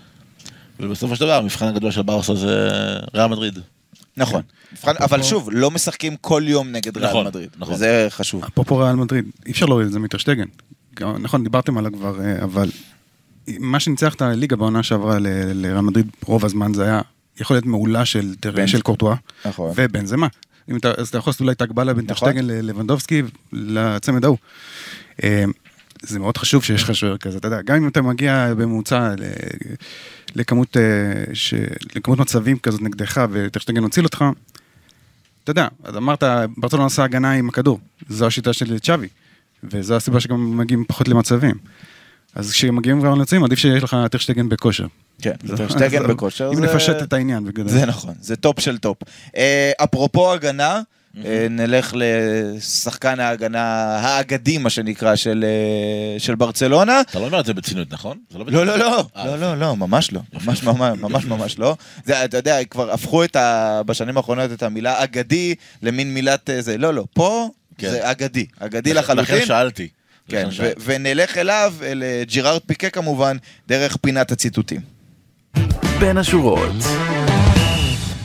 [0.81, 2.69] ובסופו של דבר המבחן הגדול של ברסה זה
[3.15, 3.59] ריאל מדריד.
[4.17, 4.43] נכון.
[4.73, 7.49] מבחן- אבל שוב, לא משחקים כל יום נגד ריאל נכון, מדריד.
[7.59, 7.77] נכון.
[7.77, 8.45] זה חשוב.
[8.45, 10.47] אפרופו ריאל מדריד, אי אפשר להוריד את זה מטרשטגן.
[11.01, 12.69] נכון, דיברתם עליו כבר, אה, אבל
[13.59, 17.01] מה שניצח את הליגה בעונה שעברה ל- לריאל מדריד רוב הזמן זה היה
[17.41, 18.35] יכולת מעולה של,
[18.67, 19.73] של קורטואה נכון.
[19.77, 20.27] ובנזמה.
[20.71, 22.29] אם אתה, אז אתה יכול לעשות אולי את ההקבלה בין נכון.
[22.29, 23.23] טרשטגן ללבנדובסקי
[23.53, 24.39] לצמד ההוא.
[25.25, 25.45] אה,
[26.03, 29.15] זה מאוד חשוב שיש לך שוער כזה, אתה יודע, גם אם אתה מגיע בממוצע
[30.35, 30.83] לכמות, אה,
[31.35, 31.55] ש-
[31.97, 34.25] לכמות מצבים כזאת נגדך וטרשטגן הציל אותך,
[35.45, 36.23] אתה יודע, אז אמרת,
[36.57, 39.09] ברצלונה עושה הגנה עם הכדור, זו השיטה של צ'אבי,
[39.65, 41.55] וזו הסיבה שגם מגיעים פחות למצבים.
[42.35, 44.87] אז כשמגיעים כבר למצבים, עדיף שיש לך טרשטגן בכושר.
[45.23, 46.51] כן, טרשטגן אז- בכושר.
[46.55, 47.69] אם נפשט את העניין בגדול.
[47.69, 48.97] זה נכון, זה טופ של טופ.
[49.37, 50.81] אה, אפרופו הגנה,
[51.25, 53.63] אה, נלך לשחקן ההגנה
[53.99, 57.01] האגדי, מה שנקרא, של, אה, של ברצלונה.
[57.01, 58.19] אתה לא אומר את זה בציניות, נכון?
[58.35, 58.45] לא.
[58.47, 58.79] לא, לא,
[59.17, 61.77] לא, לא, לא, ממש לא, ממש ממש ממש לא.
[62.05, 63.23] זה, אתה יודע, כבר הפכו
[63.87, 67.91] בשנים האחרונות את המילה אגדי למין מילת זה, לא, לא, פה כן.
[67.91, 69.47] זה אגדי, אגדי לכן לחלוטין.
[69.47, 69.89] שאלתי.
[70.29, 70.71] כן, ו-.
[70.85, 73.37] ונלך אליו, אל אה, ג'ירארד פיקה כמובן,
[73.69, 74.81] דרך פינת הציטוטים.
[76.01, 76.73] בין השורות.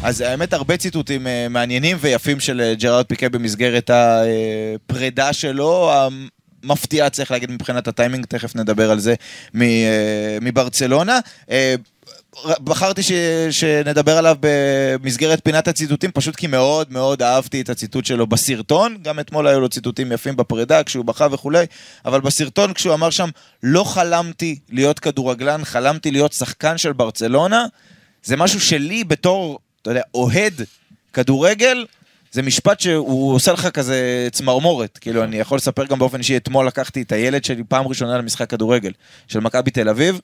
[0.04, 5.92] אז האמת, הרבה ציטוטים אה, מעניינים ויפים של אה, ג'רארד פיקה במסגרת הפרידה שלו,
[6.64, 9.16] המפתיעה, צריך להגיד, מבחינת הטיימינג, תכף נדבר על זה,
[9.56, 9.64] מ-
[10.42, 11.20] מברצלונה.
[12.64, 13.12] בחרתי ש...
[13.52, 19.20] שנדבר עליו במסגרת פינת הציטוטים, פשוט כי מאוד מאוד אהבתי את הציטוט שלו בסרטון, גם
[19.20, 21.66] אתמול היו לו ציטוטים יפים בפרידה, כשהוא בכה וכולי,
[22.06, 23.30] אבל בסרטון כשהוא אמר שם,
[23.64, 27.66] לא חלמתי להיות כדורגלן, חלמתי להיות שחקן של ברצלונה,
[28.24, 30.62] זה משהו שלי בתור, אתה יודע, אוהד
[31.14, 31.86] כדורגל,
[32.32, 34.98] זה משפט שהוא עושה לך כזה צמרמורת.
[35.02, 38.50] כאילו, אני יכול לספר גם באופן אישי, אתמול לקחתי את הילד שלי פעם ראשונה למשחק
[38.50, 38.92] כדורגל
[39.28, 40.22] של מכבי תל אביב,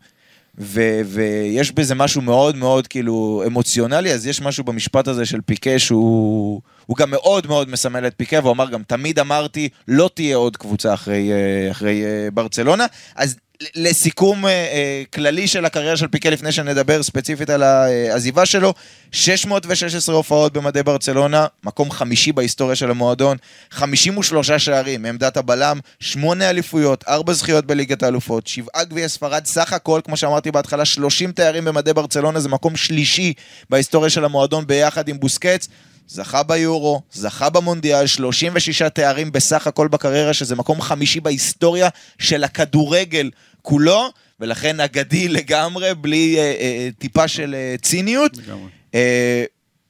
[0.58, 5.80] ו- ויש בזה משהו מאוד מאוד כאילו אמוציונלי, אז יש משהו במשפט הזה של פיקה
[5.80, 10.38] שהוא הוא גם מאוד מאוד מסמל את פיקה, והוא אמר גם, תמיד אמרתי, לא תהיה
[10.38, 12.86] עוד קבוצה אחרי, אה, אחרי אה, ברצלונה.
[13.16, 13.36] אז
[13.76, 18.74] לסיכום אה, אה, כללי של הקריירה של פיקה, לפני שנדבר ספציפית על העזיבה שלו,
[19.12, 23.38] 616 הופעות במדי ברצלונה, מקום חמישי בהיסטוריה של המועדון,
[23.72, 30.02] 53 שערים מעמדת הבלם, 8 אליפויות, 4 זכיות בליגת האלופות, 7 גביעי ספרד, סך הכל,
[30.04, 33.34] כמו שאמרתי בהתחלה, 30 תארים במדי ברצלונה, זה מקום שלישי
[33.70, 35.68] בהיסטוריה של המועדון ביחד עם בוסקץ.
[36.08, 41.90] זכה ביורו, זכה במונדיאל, 36 תארים בסך הכל בקריירה, שזה מקום חמישי בהיסטוריה
[42.20, 48.38] של הכדורגל כולו, ולכן אגדי לגמרי, בלי אה, אה, טיפה של אה, ציניות.
[48.38, 48.70] לגמרי.
[48.96, 49.44] אה,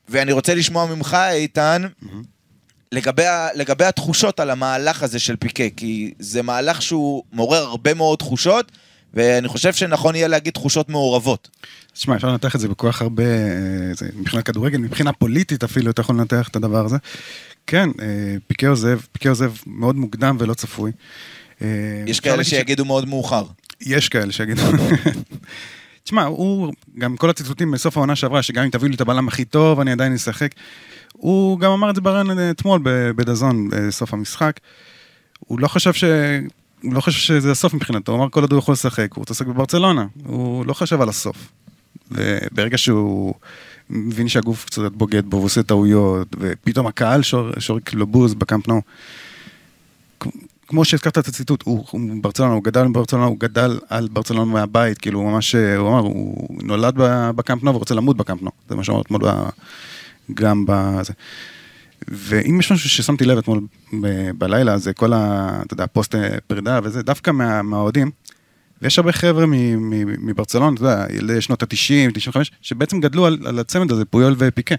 [0.10, 1.82] ואני רוצה לשמוע ממך, איתן,
[2.92, 7.94] לגבי, ה- לגבי התחושות על המהלך הזה של פיקה, כי זה מהלך שהוא מעורר הרבה
[7.94, 8.72] מאוד תחושות,
[9.14, 11.50] ואני חושב שנכון יהיה להגיד תחושות מעורבות.
[11.96, 16.02] תשמע, אפשר לנתח את זה בכוח הרבה, אה, זה, מבחינת כדורגל, מבחינה פוליטית אפילו, אתה
[16.02, 16.98] יכול לנתח את הדבר הזה.
[17.68, 20.92] כן, אה, פיקה עוזב, פיקה עוזב מאוד מוקדם ולא צפוי.
[21.62, 21.68] אה,
[22.08, 23.44] יש כאלה להגיד ש- שיגידו מאוד מאוחר.
[23.82, 24.62] יש כאלה שיגידו.
[26.04, 29.46] תשמע, הוא, גם כל הציטוטים בסוף העונה שעברה, שגם אם תביאו לי את הבלם הכי
[29.46, 30.52] טוב, אני עדיין אשחק.
[31.14, 32.80] הוא גם אמר את זה ברן אתמול
[33.16, 34.60] בדזון, בסוף המשחק.
[35.40, 36.04] הוא לא חשב ש...
[36.84, 39.48] הוא לא חושב שזה הסוף מבחינתו, הוא אמר כל עוד הוא יכול לשחק, הוא לשחק
[39.48, 41.52] בברצלונה, הוא לא חשב על הסוף.
[42.12, 43.34] וברגע שהוא
[43.90, 48.68] מבין שהגוף קצת בוגד בו, והוא עושה טעויות, ופתאום הקהל שור- שורק לו בוז בקאמפ
[48.68, 48.82] נו.
[50.68, 54.98] כמו שהזכרת את הציטוט, הוא, הוא ברצלונה, הוא גדל בברצלונה, הוא גדל על ברצלונה מהבית,
[54.98, 56.94] כאילו הוא ממש, הוא אמר, הוא נולד
[57.36, 59.22] בקאמפ נו ורוצה למות בקאמפ נו, זה מה שאמר אתמול
[60.34, 61.14] גם בזה.
[62.08, 63.62] ואם יש משהו ששמתי לב אתמול
[64.38, 65.50] בלילה, זה כל ה...
[65.66, 68.12] אתה יודע, פוסט אה, פרידה וזה, דווקא מה- מהאוהדים,
[68.82, 73.38] ויש הרבה חבר'ה מ- מ- מברצלונה, אתה יודע, ילדי שנות ה-90, 95, שבעצם גדלו על,
[73.46, 74.76] על הצמד הזה, פויול ופיקה.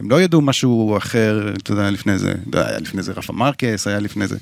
[0.00, 3.32] הם לא ידעו משהו אחר, אתה יודע, לפני זה, אתה יודע, היה לפני זה רפה
[3.32, 4.36] מרקס, היה לפני זה.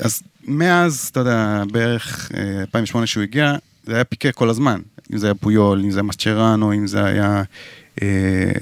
[0.00, 4.80] אז מאז, אתה יודע, בערך אה, 2008 שהוא הגיע, זה היה פיקה כל הזמן.
[5.12, 7.42] אם זה היה פויול, אם זה היה מסצ'רנו, אם זה היה
[8.02, 8.52] אה,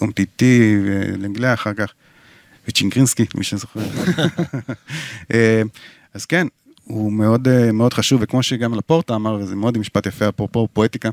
[0.00, 1.92] אומטיטי, ולנגלה אחר כך,
[2.68, 3.80] וצ'ינקרינסקי, מי שזוכר.
[5.34, 5.62] אה,
[6.14, 6.46] אז כן,
[6.90, 11.10] הוא מאוד, אה, מאוד חשוב, וכמו שגם לפורטה אמר, וזה מאוד משפט יפה, אפרופו פואטיקה,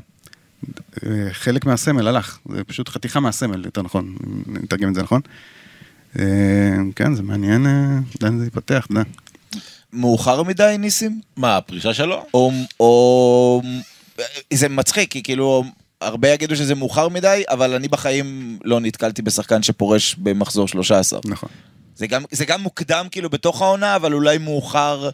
[1.06, 4.14] אה, חלק מהסמל הלך, זה פשוט חתיכה מהסמל, יותר נכון,
[4.46, 5.20] נתרגם את זה נכון.
[6.18, 6.24] אה,
[6.96, 7.66] כן, זה מעניין
[8.22, 9.02] לאן זה ייפתח, אתה יודע.
[9.92, 11.20] מאוחר מדי, ניסים?
[11.36, 12.24] מה, הפרישה שלו?
[12.34, 13.62] או, או...
[14.52, 15.64] זה מצחיק, כי כאילו,
[16.00, 21.20] הרבה יגידו שזה מאוחר מדי, אבל אני בחיים לא נתקלתי בשחקן שפורש במחזור 13.
[21.24, 21.48] נכון.
[21.94, 25.10] זה גם, זה גם מוקדם כאילו בתוך העונה, אבל אולי מאוחר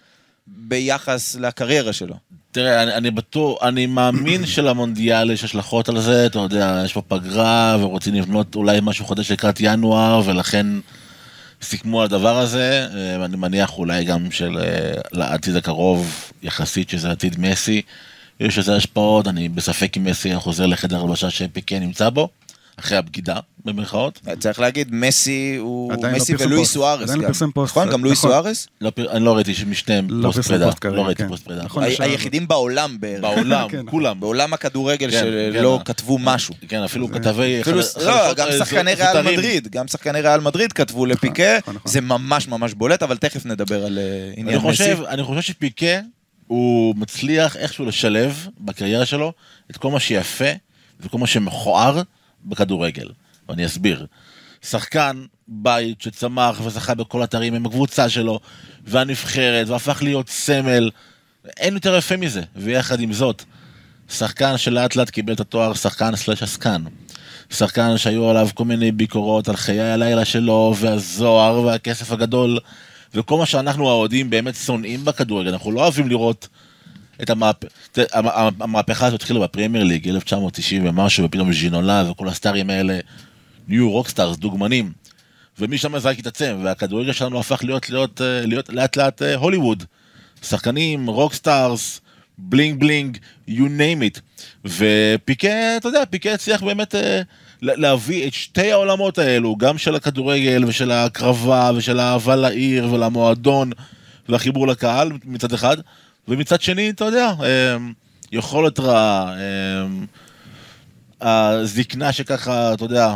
[0.46, 2.14] ביחס לקריירה שלו.
[2.52, 7.02] תראה, אני, אני בטוח, אני מאמין שלמונדיאל יש השלכות על זה, אתה יודע, יש פה
[7.08, 10.66] פגרה ורוצים לבנות אולי משהו חדש לקראת ינואר, ולכן
[11.62, 12.88] סיכמו על הדבר הזה.
[12.94, 17.82] אה, אני מניח אולי גם של אה, לעתיד הקרוב יחסית, שזה עתיד מסי.
[18.40, 22.28] יש לזה השפעות, אני בספק אם מסי חוזר לחדר הלבשה שפיקה נמצא בו,
[22.76, 24.20] אחרי הבגידה, במרכאות.
[24.38, 25.92] צריך להגיד, מסי הוא...
[25.92, 26.64] לא מסי ולואי.
[26.64, 27.32] סוארס עדיין לא גם.
[27.32, 27.70] פרסם פוסט.
[27.76, 27.90] נכון?
[27.90, 28.30] גם לואי נכון.
[28.30, 28.66] סוארס?
[28.80, 31.28] לא, אני לא ראיתי משניהם לא פוסט פרידה, פוסט כרגע, לא ראיתי כן.
[31.28, 31.64] פוסט פרידה.
[31.64, 31.82] נכון.
[31.98, 33.20] היחידים בעולם בערך.
[33.20, 33.86] בעולם, כן.
[33.90, 34.20] כולם.
[34.20, 35.92] בעולם הכדורגל כן, שלא כן.
[35.92, 36.54] כתבו משהו.
[36.68, 37.62] כן, אפילו כתבי...
[38.04, 38.94] לא, גם אה, שחקני.
[38.94, 41.92] ריאל מדריד, גם שחקני ריאל מדריד כתבו לפיקה, נכון, נכון.
[41.92, 44.84] זה ממש ממש בולט, אבל תכף נדבר על אה, עניין אני מסי.
[44.84, 46.00] חושב, אני חושב שפיקה,
[46.46, 49.32] הוא מצליח איכשהו לשלב בקריירה שלו
[49.70, 50.50] את כל מה שיפה
[51.00, 52.02] וכל מה שמכוער
[52.44, 53.08] בכדורגל.
[53.48, 54.06] ואני אסביר.
[54.62, 58.40] שחקן בית שצמח וזכה בכל אתרים עם הקבוצה שלו,
[58.84, 60.90] והנבחרת, והפך להיות סמל,
[61.56, 62.42] אין יותר יפה מזה.
[62.56, 63.42] ויחד עם זאת,
[64.08, 66.82] שחקן שלאט לאט קיבל את התואר שחקן slash עסקן.
[67.50, 72.58] שחקן שהיו עליו כל מיני ביקורות על חיי הלילה שלו, והזוהר, והכסף הגדול,
[73.14, 75.52] וכל מה שאנחנו האוהדים באמת שונאים בכדורגל.
[75.52, 76.48] אנחנו לא אוהבים לראות
[77.22, 77.30] את
[78.60, 82.98] המהפכה הזאת התחילה בפרמייר ליג, 1990 ומשהו, ופתאום ז'ינולה וכל הסטארים האלה
[83.68, 84.92] נהיו rock stars, דוגמנים.
[85.58, 89.84] ומשם זה רק התעצם, והכדורגל שלנו הפך להיות, להיות, אה, להיות לאט לאט אה, הוליווד.
[90.42, 92.00] שחקנים, rock stars,
[92.38, 94.20] bling bling, you name it.
[94.64, 97.20] ופיקה, אתה יודע, פיקה הצליח באמת אה,
[97.62, 103.70] לה- להביא את שתי העולמות האלו, גם של הכדורגל ושל ההקרבה ושל האהבה לעיר ולמועדון
[104.28, 105.76] והחיבור לקהל מצד אחד,
[106.28, 107.76] ומצד שני, אתה יודע, אה,
[108.32, 109.86] יכולת רעה, אה,
[111.20, 113.14] הזקנה שככה, אתה יודע,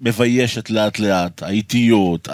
[0.00, 2.28] מביישת לאט לאט, האיטיות,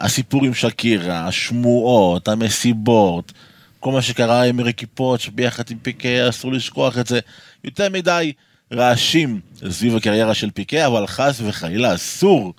[0.00, 3.32] הסיפור עם שקירה, השמועות, המסיבות,
[3.80, 7.20] כל מה שקרה עם ריקי פוטש ביחד עם פיקה, אסור לשכוח את זה.
[7.64, 8.32] יותר מדי
[8.72, 12.54] רעשים סביב הקריירה של פיקה, אבל חס וחלילה אסור,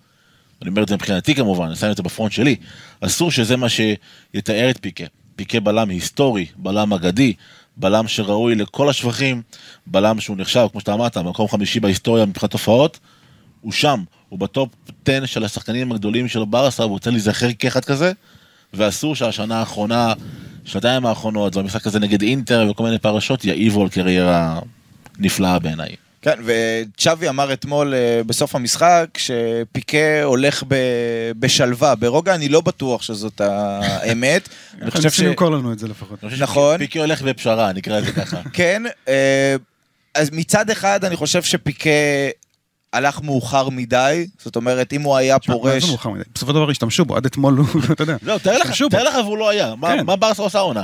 [0.61, 2.55] אני אומר את זה מבחינתי כמובן, אני שם את זה בפרונט שלי,
[3.01, 5.05] אסור שזה מה שיתאר את פיקה.
[5.39, 7.33] פיקה בלם היסטורי, בלם אגדי,
[7.77, 9.41] בלם שראוי לכל השבחים,
[9.87, 12.99] בלם שהוא נחשב, כמו שאתה אמרת, מקום חמישי בהיסטוריה מבחינת הופעות,
[13.61, 14.69] הוא שם, הוא בטופ
[15.05, 18.11] 10 של השחקנים הגדולים של ברסה, והוא רוצה להיזכר כאחד כזה,
[18.73, 20.13] ואסור שהשנה האחרונה,
[20.65, 24.59] שנתיים האחרונות, והמשחק הזה נגד אינטר וכל מיני פרשות, יעיבו על קריירה
[25.19, 25.95] נפלאה בעיניי.
[26.21, 30.75] כן, וצ'אבי אמר אתמול אה, בסוף המשחק שפיקה הולך ב-
[31.39, 34.49] בשלווה, ברוגע אני לא בטוח שזאת האמת.
[34.81, 35.19] אני חושב ש...
[35.19, 36.19] ניסו למכור לנו את זה לפחות.
[36.39, 36.75] נכון.
[36.77, 38.37] שפיקי הולך בפשרה, נקרא לזה ככה.
[38.53, 39.55] כן, אה,
[40.15, 41.89] אז מצד אחד אני חושב שפיקה
[42.93, 45.83] הלך מאוחר מדי, זאת אומרת אם הוא היה תשמע, מה פורש...
[45.83, 46.23] זה מאוחר מדי?
[46.35, 47.59] בסופו של דבר השתמשו בו, עד אתמול
[47.91, 48.15] אתה יודע.
[48.21, 48.71] לא, תאר לך.
[48.91, 49.75] תאר לך והוא לא היה.
[49.75, 50.05] מה- כן.
[50.05, 50.83] מה ברסה עושה עונה?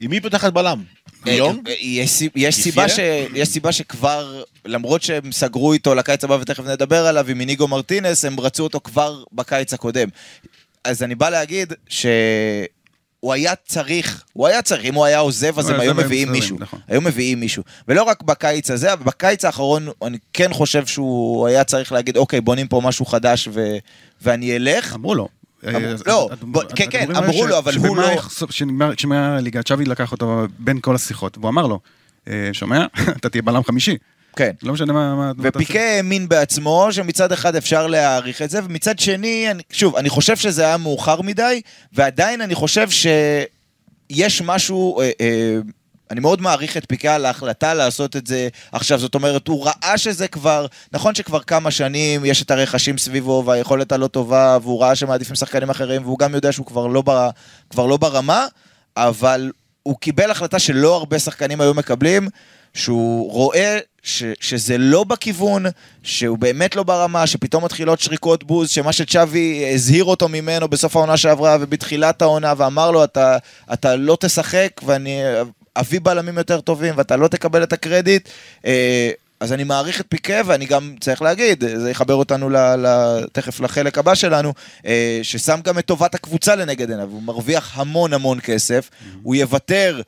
[0.00, 0.82] עם מי פותחת בלם?
[1.28, 1.62] היום?
[1.68, 2.98] אה, יש, יש, סיבה ש,
[3.34, 8.24] יש סיבה שכבר, למרות שהם סגרו איתו לקיץ הבא ותכף נדבר עליו, עם איניגו מרטינס,
[8.24, 10.08] הם רצו אותו כבר בקיץ הקודם.
[10.84, 15.68] אז אני בא להגיד שהוא היה צריך, הוא היה צריך, אם הוא היה עוזב אז
[15.68, 16.56] הוא הם היו מביאים מישהו.
[16.60, 16.80] נכון.
[16.88, 17.62] היו מביאים מישהו.
[17.88, 22.40] ולא רק בקיץ הזה, אבל בקיץ האחרון אני כן חושב שהוא היה צריך להגיד, אוקיי,
[22.40, 23.76] בונים פה משהו חדש ו,
[24.22, 24.94] ואני אלך.
[24.94, 25.28] אמרו לו.
[26.06, 26.28] לא,
[26.76, 30.78] כן, כן, אמרו לו, אבל הוא לא- יחשוף- שנגמר- כשנגמר הליגה, צ'אבי לקח אותו בין
[30.80, 31.80] כל השיחות, והוא אמר לו,
[32.28, 32.86] "אה, שומע?
[33.16, 33.96] אתה תהיה בלם חמישי.
[34.36, 34.50] כן.
[34.62, 35.32] לא משנה מה...
[35.38, 40.36] ופיקה האמין בעצמו, שמצד אחד אפשר להעריך את זה, ומצד שני, אני, שוב, אני חושב
[40.36, 41.60] שזה היה מאוחר מדי,
[41.92, 45.56] ועדיין אני חושב שיש משהו, אה, אה,
[46.10, 49.98] אני מאוד מעריך את פיקה על ההחלטה לעשות את זה עכשיו, זאת אומרת, הוא ראה
[49.98, 54.94] שזה כבר, נכון שכבר כמה שנים יש את הרכשים סביבו, והיכולת הלא טובה, והוא ראה
[54.94, 57.30] שמעדיפים שחקנים אחרים, והוא גם יודע שהוא כבר לא, בר,
[57.70, 58.46] כבר לא ברמה,
[58.96, 59.50] אבל
[59.82, 62.28] הוא קיבל החלטה שלא הרבה שחקנים היו מקבלים,
[62.74, 65.66] שהוא רואה ש, שזה לא בכיוון,
[66.02, 71.16] שהוא באמת לא ברמה, שפתאום מתחילות שריקות בוז, שמה שצ'אבי הזהיר אותו ממנו בסוף העונה
[71.16, 73.38] שעברה ובתחילת העונה, ואמר לו, אתה,
[73.72, 75.22] אתה לא תשחק, ואני
[75.80, 78.28] אביא בלמים יותר טובים ואתה לא תקבל את הקרדיט.
[78.66, 79.10] אה,
[79.40, 82.86] אז אני מעריך את פיקה, ואני גם צריך להגיד, זה יחבר אותנו ל, ל,
[83.32, 84.52] תכף לחלק הבא שלנו,
[84.86, 88.90] אה, ששם גם את טובת הקבוצה לנגד עיניו, הוא מרוויח המון המון כסף,
[89.22, 90.00] הוא יוותר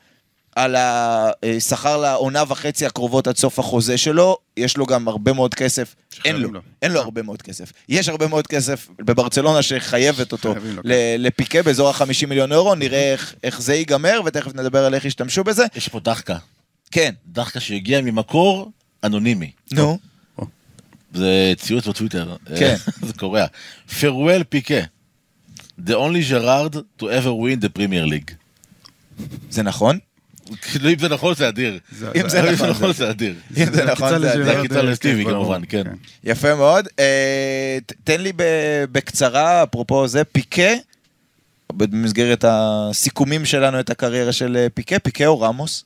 [0.55, 5.95] על השכר לעונה וחצי הקרובות עד סוף החוזה שלו, יש לו גם הרבה מאוד כסף,
[6.25, 6.59] אין לו, לו.
[6.81, 7.73] אין לו הרבה מאוד כסף.
[7.89, 10.59] יש הרבה מאוד כסף בברצלונה שחייבת אותו כן.
[10.83, 15.05] ל- לפיקה באזור ה-50 מיליון אירו, נראה איך, איך זה ייגמר, ותכף נדבר על איך
[15.05, 15.65] ישתמשו בזה.
[15.75, 16.37] יש פה דחקה.
[16.91, 18.71] כן, דחקה שהגיע ממקור
[19.03, 19.51] אנונימי.
[19.71, 19.97] נו,
[21.13, 22.35] זה ציוץ בטוויטר.
[22.59, 22.75] כן.
[23.07, 23.45] זה קורע.
[23.89, 24.79] farewell פיקה.
[25.87, 28.33] The only Gerard to ever win the Premier League.
[29.49, 29.99] זה נכון?
[30.61, 31.79] כאילו אם זה נכון זה אדיר.
[32.15, 33.33] אם זה אם נכון, זה נכון זה- אדיר.
[33.57, 34.19] אם זה נכון, זה...
[34.19, 35.83] זה זה- הקיצה לסטיבי כמובן, כן.
[36.23, 36.87] יפה מאוד.
[36.99, 38.31] אה, תן לי
[38.91, 40.71] בקצרה, אפרופו זה, פיקה,
[41.73, 45.83] במסגרת הסיכומים שלנו את הקריירה של אה, פיקה, פיקה או רמוס?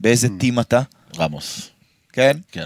[0.00, 0.80] באיזה טים אתה?
[1.18, 1.70] רמוס.
[2.12, 2.36] כן?
[2.52, 2.64] כן.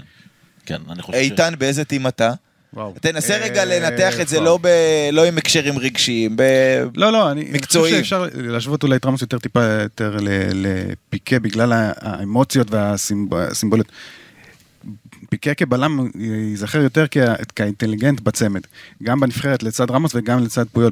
[0.65, 1.21] כן, אני חושב ש...
[1.21, 2.31] איתן, באיזה טים אתה?
[2.73, 2.93] וואו.
[3.01, 4.39] תנסה רגע אה, לנתח את זה.
[4.39, 4.67] לא ב-
[5.11, 6.41] לא עם הקשרים רגשיים, ב-
[6.95, 7.59] לא, לא, אני אני.
[7.61, 10.17] חושב שאפשר להשוות אולי את רמוס יותר טיפה יותר
[10.53, 13.91] לפיקה בגלל האמוציות והסימבוליות.
[15.29, 16.07] פיקה כבלם
[16.49, 17.17] ייזכר יותר כ-
[17.55, 18.61] כאינטליגנט בצמד,
[19.03, 20.91] גם בנבחרת לצד רמוס וגם לצד פויול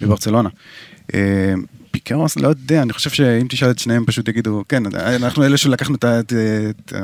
[0.00, 0.48] בברצלונה.
[1.90, 5.44] אה, פיקה רמוס, לא יודע, אני חושב שאם תשאל את שניהם פשוט יגידו, כן, אנחנו
[5.44, 5.96] אלה שלקחנו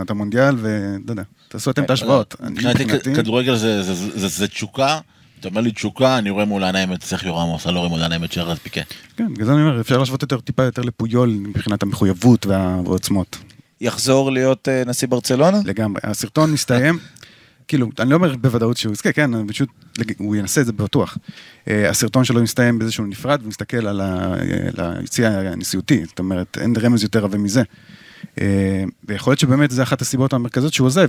[0.03, 0.68] את המונדיאל, ולא
[1.09, 2.35] יודע, תעשו אתם את ההשוואות.
[2.51, 4.99] מבחינתי מבחינתי- כדורגל זה- תשוקה.
[5.40, 8.01] אתה אומר לי תשוקה, אני רואה מול העיניים את סרחיו רמוס, אני לא רואה מול
[8.01, 8.81] העיניים את שרד פיקה.
[9.16, 13.37] כן, בגלל זה אני אומר, אפשר להשוות יותר, טיפה יותר לפויול מבחינת המחויבות וה- והעוצמות.
[13.81, 15.59] יחזור להיות אה, נשיא ברצלונה?
[15.64, 16.01] לגמרי.
[16.05, 16.99] הסרטון מסתיים,
[17.68, 19.68] כאילו, אני לא אומר בוודאות שהוא יזכה, כן, אני פשוט,
[20.18, 21.18] הוא ינסה את זה בטוח.
[21.68, 24.00] אה, הסרטון שלו מסתיים בזה שהוא נפרד ומסתכל על
[24.76, 27.62] על היציע הנשיאותי, זאת אומרת, אין רמז יותר עבה מזה.
[28.40, 31.09] אה, ויכול להיות שבאמת זה אחת הסיבות המרכזיות שהוא עוזב.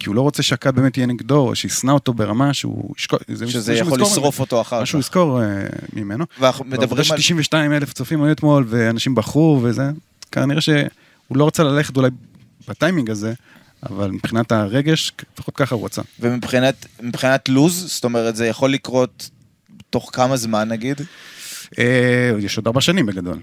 [0.00, 3.46] כי הוא לא רוצה שהקהל באמת יהיה נגדו, או שישנא אותו ברמה שהוא ישקול, זה
[3.46, 4.40] שזה משהו יכול לשרוף.
[4.40, 5.04] אותו אחר משהו כך.
[5.04, 5.46] לזכור אה,
[5.92, 6.24] ממנו.
[6.40, 7.18] ואנחנו מדברים מדברים על...
[7.18, 9.90] 92 אלף צופים היו אתמול, ואנשים בחרו וזה,
[10.32, 10.88] כנראה שהוא
[11.30, 12.10] לא רצה ללכת אולי
[12.68, 13.34] בטיימינג הזה,
[13.82, 16.02] אבל מבחינת הרגש, לפחות ככה הוא רצה.
[16.20, 19.30] ומבחינת מבחינת לוז, זאת אומרת, זה יכול לקרות
[19.90, 21.00] תוך כמה זמן נגיד?
[21.78, 23.38] אה, יש עוד ארבע שנים בגדול,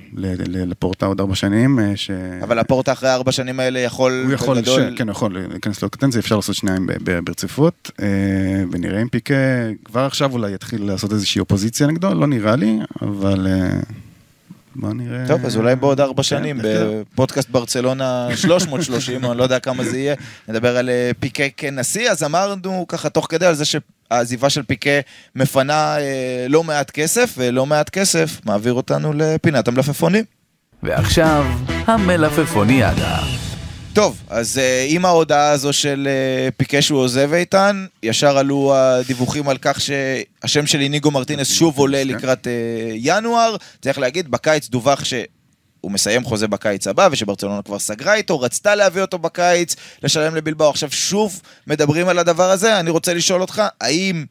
[0.48, 2.12] לפורטה עוד ארבע שנים, אה, ש...
[2.44, 4.92] אבל הפורטה אחרי ארבע שנים האלה יכול הוא יכול, בגדול...
[4.96, 4.98] ש...
[4.98, 6.88] כן, יכול להיכנס לעוד קטנציה, אפשר לעשות שניים
[7.24, 8.08] ברציפות, אה,
[8.72, 9.36] ונראה אם פיקה
[9.86, 13.48] כבר עכשיו אולי יתחיל לעשות איזושהי אופוזיציה נגדו, לא נראה לי, אבל
[14.76, 15.28] בוא נראה.
[15.28, 16.60] טוב, אז אולי בעוד ארבע כן, שנים?
[16.64, 20.16] בפודקאסט ברצלונה 330, אני לא יודע כמה זה יהיה,
[20.48, 25.00] נדבר על אה, פיקה כנשיא, אז אמרנו ככה תוך כדי על זה שהעזיבה של פיקה
[25.36, 30.24] מפנה אה, לא מעט כסף, ולא מעט כסף מעביר אותנו לפינת המלפפונים.
[30.84, 31.46] ועכשיו,
[31.88, 33.45] המלפפוניאדה.
[33.96, 39.50] טוב, אז uh, עם ההודעה הזו של uh, פיקה שהוא עוזב איתן, ישר עלו הדיווחים
[39.50, 42.08] על כך שהשם של איניגו מרטינס שוב עולה כן.
[42.08, 42.50] לקראת uh,
[42.96, 43.56] ינואר.
[43.82, 45.14] צריך להגיד, בקיץ דווח ש...
[45.82, 50.70] הוא מסיים חוזה בקיץ הבא, ושברצלונה כבר סגרה איתו, רצתה להביא אותו בקיץ, לשלם לבלבאו.
[50.70, 54.26] עכשיו שוב מדברים על הדבר הזה, אני רוצה לשאול אותך, האם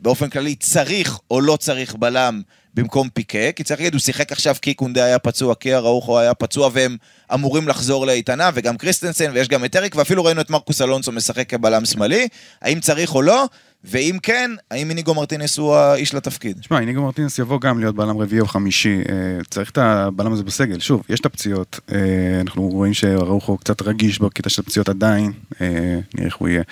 [0.00, 2.42] באופן כללי צריך או לא צריך בלם
[2.78, 6.34] במקום פיקה, כי צריך להגיד, הוא שיחק עכשיו כי קונדה היה פצוע, כי אראוחו היה
[6.34, 6.96] פצוע, והם
[7.34, 11.50] אמורים לחזור לאיתנה, וגם קריסטנסן, ויש גם את אריק, ואפילו ראינו את מרקוס אלונסו משחק
[11.50, 12.28] כבלם שמאלי,
[12.62, 13.46] האם צריך או לא,
[13.84, 16.62] ואם כן, האם איניגו מרטינס הוא האיש לתפקיד?
[16.62, 20.42] שמע, איניגו מרטינס יבוא גם להיות בלם רביעי או חמישי, אה, צריך את הבלם הזה
[20.42, 20.80] בסגל.
[20.80, 25.98] שוב, יש את הפציעות, אה, אנחנו רואים שאראוחו קצת רגיש בקטע של הפציעות עדיין, אה,
[26.14, 26.62] נראה איך הוא יהיה.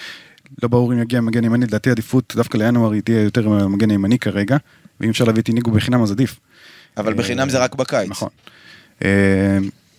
[0.63, 4.19] לא ברור אם יגיע מגן ימני, לדעתי עדיפות דווקא לינואר היא תהיה יותר מגן ימני
[4.19, 4.57] כרגע,
[5.01, 6.41] ואם אפשר להביא את איניגו בחינם אז עדיף.
[6.97, 8.11] אבל בחינם זה רק בקיץ.
[8.11, 8.29] נכון.
[9.05, 9.59] אה,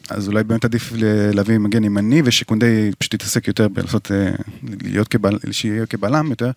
[0.09, 0.93] אז אולי באמת עדיף
[1.33, 4.31] להביא מגן ימני, ושקונדי פשוט יתעסק יותר בלעשות, אה,
[4.83, 6.51] להיות כבל, שיהיה כבלם יותר.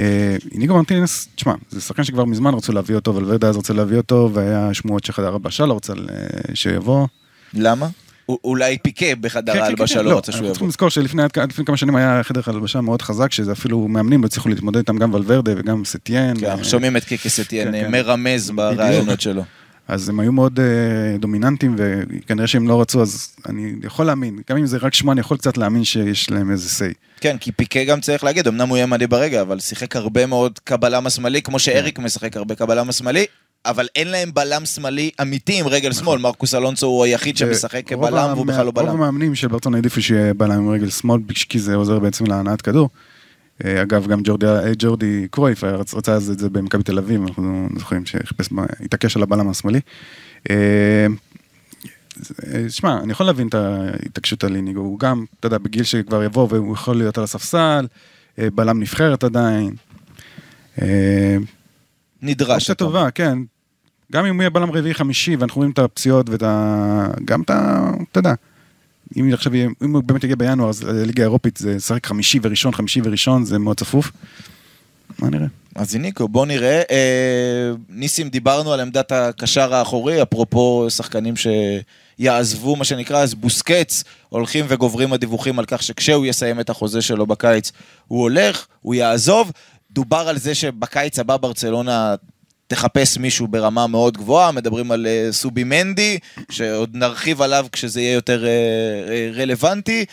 [0.00, 3.96] אה, איניגו מרטינס, תשמע, זה שחקן שכבר מזמן רצו להביא אותו, ולוורדה אז רוצה להביא
[3.96, 7.06] אותו, והיה שמועות שחדר הבשה לא רוצה אה, שיבוא.
[7.54, 7.88] למה?
[8.28, 10.50] אולי פיקה בחדר כן, כן, ההלבשה כן, לא רוצה שהוא יבוא.
[10.50, 11.22] צריכים לזכור שלפני
[11.66, 15.14] כמה שנים היה חדר הלבשה מאוד חזק, שזה אפילו מאמנים לא הצליחו להתמודד איתם, גם
[15.14, 16.34] ולוורדה וגם סטיאן.
[16.40, 17.90] כן, אה, שומעים את קיקי סטיאן.
[17.90, 19.42] מרמז ברעיונות שלו.
[19.88, 24.56] אז הם היו מאוד אה, דומיננטים, וכנראה שהם לא רצו, אז אני יכול להאמין, גם
[24.56, 26.94] אם זה רק שמו, אני יכול קצת להאמין שיש להם איזה say.
[27.20, 30.58] כן, כי פיקה גם צריך להגיד, אמנם הוא יהיה מדהים ברגע, אבל שיחק הרבה מאוד
[30.66, 33.26] כבלם השמאלי, כמו שאריק משחק הרבה כבלם השמאלי,
[33.70, 36.18] אבל אין להם בלם שמאלי אמיתי עם רגל שמאל.
[36.20, 38.88] מרקוס אלונסו הוא היחיד שמשחק רוב כבלם והוא בכלל לא רוב בלם.
[38.88, 42.88] המאמנים של ברצון העדיפו שיהיה בלם עם רגל שמאל, כי זה עוזר בעצם להנעת כדור.
[43.64, 47.22] אה, אגב, גם ג'ורדי, אה, ג'ורדי קרויף רצ- רצה אז את זה במכבי תל אביב,
[47.26, 48.48] אנחנו זוכרים שחיפש,
[48.84, 49.80] התעקש על הבלם השמאלי.
[50.50, 51.06] אה,
[52.54, 56.22] אה, שמע, אני יכול להבין את ההתעקשות על איניגו, הוא גם, אתה יודע, בגיל שכבר
[56.22, 57.86] יבוא והוא יכול להיות על הספסל,
[58.38, 59.74] אה, בלם נבחרת עדיין.
[60.82, 61.36] אה,
[62.22, 62.50] נדרש.
[62.70, 62.74] אופציה.
[62.74, 63.38] טובה, כן.
[64.12, 67.08] גם אם הוא יהיה בלם רביעי חמישי, ואנחנו רואים את הפציעות ואת ה...
[67.24, 67.90] גם את ה...
[68.12, 68.34] אתה יודע.
[69.16, 72.72] אם עכשיו יהיה, אם הוא באמת יגיע בינואר, אז הליגה האירופית זה לשחק חמישי וראשון,
[72.72, 74.12] חמישי וראשון, זה מאוד צפוף.
[75.18, 75.46] מה נראה?
[75.74, 76.82] אז ניקו, בוא נראה.
[76.90, 84.64] אה, ניסים, דיברנו על עמדת הקשר האחורי, אפרופו שחקנים שיעזבו, מה שנקרא, אז בוסקץ, הולכים
[84.68, 87.72] וגוברים הדיווחים על כך שכשהוא יסיים את החוזה שלו בקיץ,
[88.08, 89.52] הוא הולך, הוא יעזוב.
[89.90, 92.14] דובר על זה שבקיץ הבא ברצלונה
[92.66, 96.18] תחפש מישהו ברמה מאוד גבוהה, מדברים על אה, סובי מנדי,
[96.50, 98.50] שעוד נרחיב עליו כשזה יהיה יותר אה,
[99.08, 100.04] אה, רלוונטי,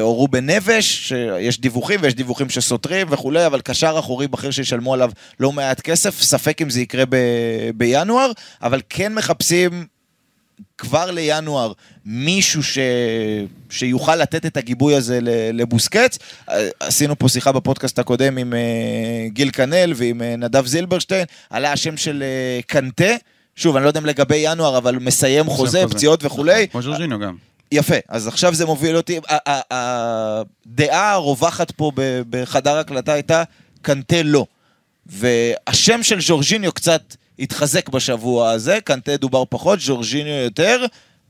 [0.00, 5.10] או רובן נבש, שיש דיווחים ויש דיווחים שסותרים וכולי, אבל קשר אחורי בכיר שישלמו עליו
[5.40, 8.32] לא מעט כסף, ספק אם זה יקרה ב- בינואר,
[8.62, 9.86] אבל כן מחפשים
[10.78, 11.72] כבר לינואר
[12.04, 12.78] מישהו ש...
[13.70, 15.18] שיוכל לתת את הגיבוי הזה
[15.52, 16.18] לבוסקץ.
[16.50, 21.72] אה, עשינו פה שיחה בפודקאסט הקודם עם אה, גיל קנל ועם אה, נדב זילברשטיין, עלה
[21.72, 22.24] השם של
[22.66, 23.14] קנטה.
[23.56, 25.94] שוב, אני לא יודע אם לגבי ינואר, אבל מסיים חוזה, חוזה.
[25.94, 26.68] פציעות וכולי.
[26.68, 27.36] כמו ז'ורג'ינו גם.
[27.72, 29.20] יפה, אז עכשיו זה מוביל אותי,
[29.70, 31.92] הדעה הרווחת פה
[32.30, 33.42] בחדר הקלטה הייתה
[33.82, 34.46] קנטה לא.
[35.06, 40.84] והשם של ז'ורג'יניו קצת התחזק בשבוע הזה, קנטה דובר פחות, ז'ורג'יניו יותר.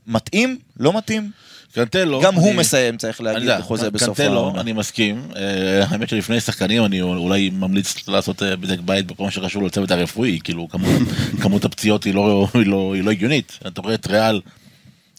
[0.07, 0.57] מתאים?
[0.79, 1.31] לא מתאים?
[1.73, 2.21] קנטה לא.
[2.23, 4.61] גם הוא אני- מסיים, צריך להגיד, יודע, חוזה בסוף קנטה לא, העונה.
[4.61, 5.21] אני מסכים.
[5.35, 9.91] אה, האמת שלפני שחקנים אני אולי ממליץ לעשות אה, בדק בית בכל מה שקשור לצוות
[9.91, 11.01] הרפואי, כאילו כמות-
[11.41, 13.59] כמות הפציעות היא לא- היא לא היא לא הגיונית.
[13.67, 14.41] אתה רואה את ריאל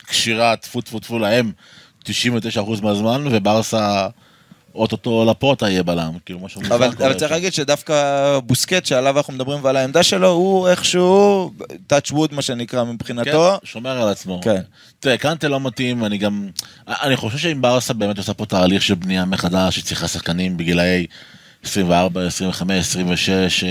[0.07, 1.53] כשירה טפו טפו טפו להם
[2.05, 2.11] 99%
[2.83, 4.09] מהזמן, וברסה
[4.75, 7.33] אוטוטו לפוטה יהיה בלם, כאילו משהו מוזר אבל, קורה אבל צריך.
[7.33, 11.53] להגיד שדווקא בוסקט, שעליו אנחנו מדברים ועל העמדה שלו, הוא איכשהו,
[11.93, 13.59] touch wood מה שנקרא מבחינתו.
[13.61, 14.41] כן, שומר על עצמו.
[14.43, 14.61] כן.
[15.01, 16.49] תראה, קנטה לא מתאים, אני גם...
[16.89, 21.07] אני חושב שאם ברסה באמת עושה פה תהליך של בנייה מחדש, היא צריכה שחקנים בגילאי
[21.65, 23.65] 24, 25, 26,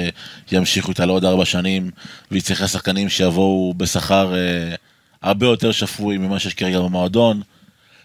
[0.47, 1.91] שימשיכו איתה לעוד ארבע שנים,
[2.32, 4.76] והיא צריכה שחקנים שיבואו בשכר אה,
[5.22, 7.41] הרבה יותר שפוי ממה שיש כרגע במועדון.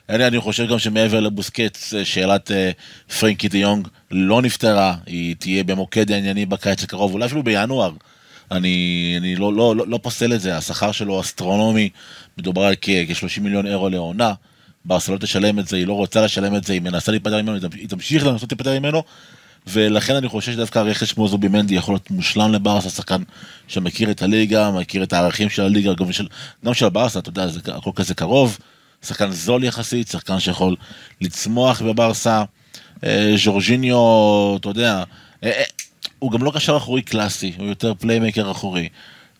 [0.08, 2.70] אני, אני חושב גם שמעבר לבוסקץ, אה, שאלת אה,
[3.20, 7.92] פרנקי דה יונג לא נפתרה, היא תהיה במוקד הענייני בקיץ הקרוב, אולי אפילו בינואר.
[8.50, 11.90] אני, אני לא, לא, לא, לא פוסל את זה, השכר שלו אסטרונומי,
[12.38, 14.32] מדובר על כ- כ-30 מיליון אירו לעונה.
[14.84, 17.58] ברסה לא תשלם את זה, היא לא רוצה לשלם את זה, היא מנסה להיפטר ממנו,
[17.74, 19.02] היא תמשיך לנסות להיפטר ממנו,
[19.66, 23.22] ולכן אני חושב שדווקא הרכש כמו זובי מנדי יכול להיות מושלם לברסה, שחקן
[23.68, 26.26] שמכיר את הליגה, מכיר את הערכים של הליגה, גם של,
[26.64, 28.58] גם של ברסה, אתה יודע, זה הכל כזה קרוב,
[29.06, 30.76] שחקן זול יחסית, שחקן שיכול
[31.20, 32.44] לצמוח בברסה,
[33.04, 35.02] אה, ז'ורג'יניו, אתה יודע,
[35.44, 35.62] אה, אה,
[36.18, 38.88] הוא גם לא קשר אחורי קלאסי, הוא יותר פליימקר אחורי.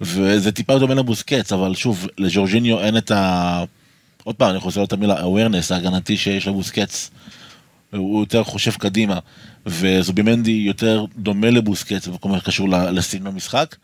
[0.01, 3.65] וזה טיפה דומה לבוסקץ, אבל שוב, לג'ורג'יניו אין את ה...
[4.25, 7.11] עוד פעם, אני חוזר את המילה awareness ההגנתי שיש לבוסקץ.
[7.91, 9.19] הוא יותר חושב קדימה,
[9.67, 13.77] וזובימנדי יותר דומה לבוסקץ בכל מה שקשור לסגנון משחק.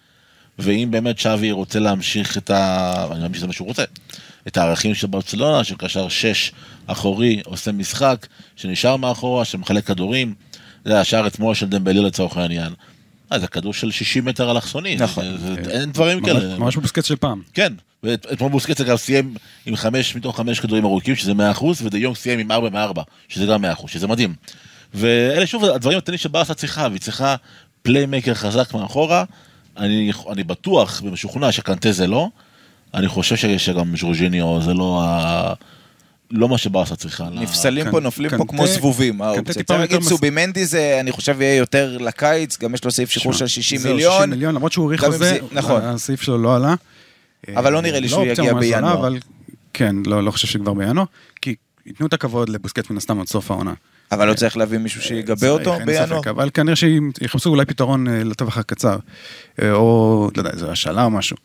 [0.59, 2.94] ואם באמת שווי רוצה להמשיך את ה...
[3.11, 3.84] אני מאמין שזה מה שהוא רוצה.
[4.46, 6.53] את הערכים של ברצלונה, של קשר שש
[6.86, 8.26] אחורי, עושה משחק,
[8.57, 10.34] שנשאר מאחורה, שמחלק כדורים.
[10.84, 12.72] זה השער אתמול של דמבלי לצורך העניין.
[13.32, 14.96] אה, זה כדור של 60 מטר אלכסוני.
[14.96, 15.24] נכון.
[15.38, 16.59] זה- אין דברים כאלה.
[16.59, 17.42] ממש בבוסקט של פעם.
[17.55, 17.72] כן,
[18.03, 19.34] ואתמול בוסקץ אגב סיים
[19.66, 23.46] עם חמש מתוך חמש כדורים ארוכים, שזה 100%, ודה יונג סיים עם 4 מ-4, שזה
[23.46, 24.34] גם 100%, שזה מדהים.
[24.94, 27.36] ואלה שוב הדברים הקטנים שברסה צריכה, והיא צריכה
[27.82, 29.24] פליימקר חזק מאחורה.
[29.76, 32.28] אני, אני בטוח ומשוכנע שקנטה זה לא.
[32.94, 35.52] אני חושב ש- שגם ז'ורג'יניו זה לא ה...
[36.30, 37.28] לא מה שברסה צריכה.
[37.32, 39.20] נפסלים פה, נופלים פה כמו זבובים,
[39.50, 43.46] צריך להגיד סובימנדי זה, אני חושב, יהיה יותר לקיץ, גם יש לו סעיף שחרור של
[43.46, 44.12] 60 זהו, מיליון.
[44.16, 45.82] 60 מיליון, למרות שהוא האריך גם חוזה, זה- נכון.
[45.84, 46.74] הסעיף שלו לא עלה.
[47.56, 49.12] אבל לא נראה לי שהוא אופציה יגיע בינואר.
[49.74, 51.04] כן, לא לא חושב שכבר בינואר,
[51.42, 51.54] כי
[51.86, 53.72] ייתנו את הכבוד לבוסקט מן הסתם עד סוף העונה.
[54.12, 56.20] אבל לא צריך להביא מישהו שיגבה צריך, אותו בינואר.
[56.30, 58.96] אבל כנראה שיחפשו אולי פתרון אה, לטווח הקצר,
[59.62, 61.36] אה, או, לא יודע, איזו השאלה או משהו.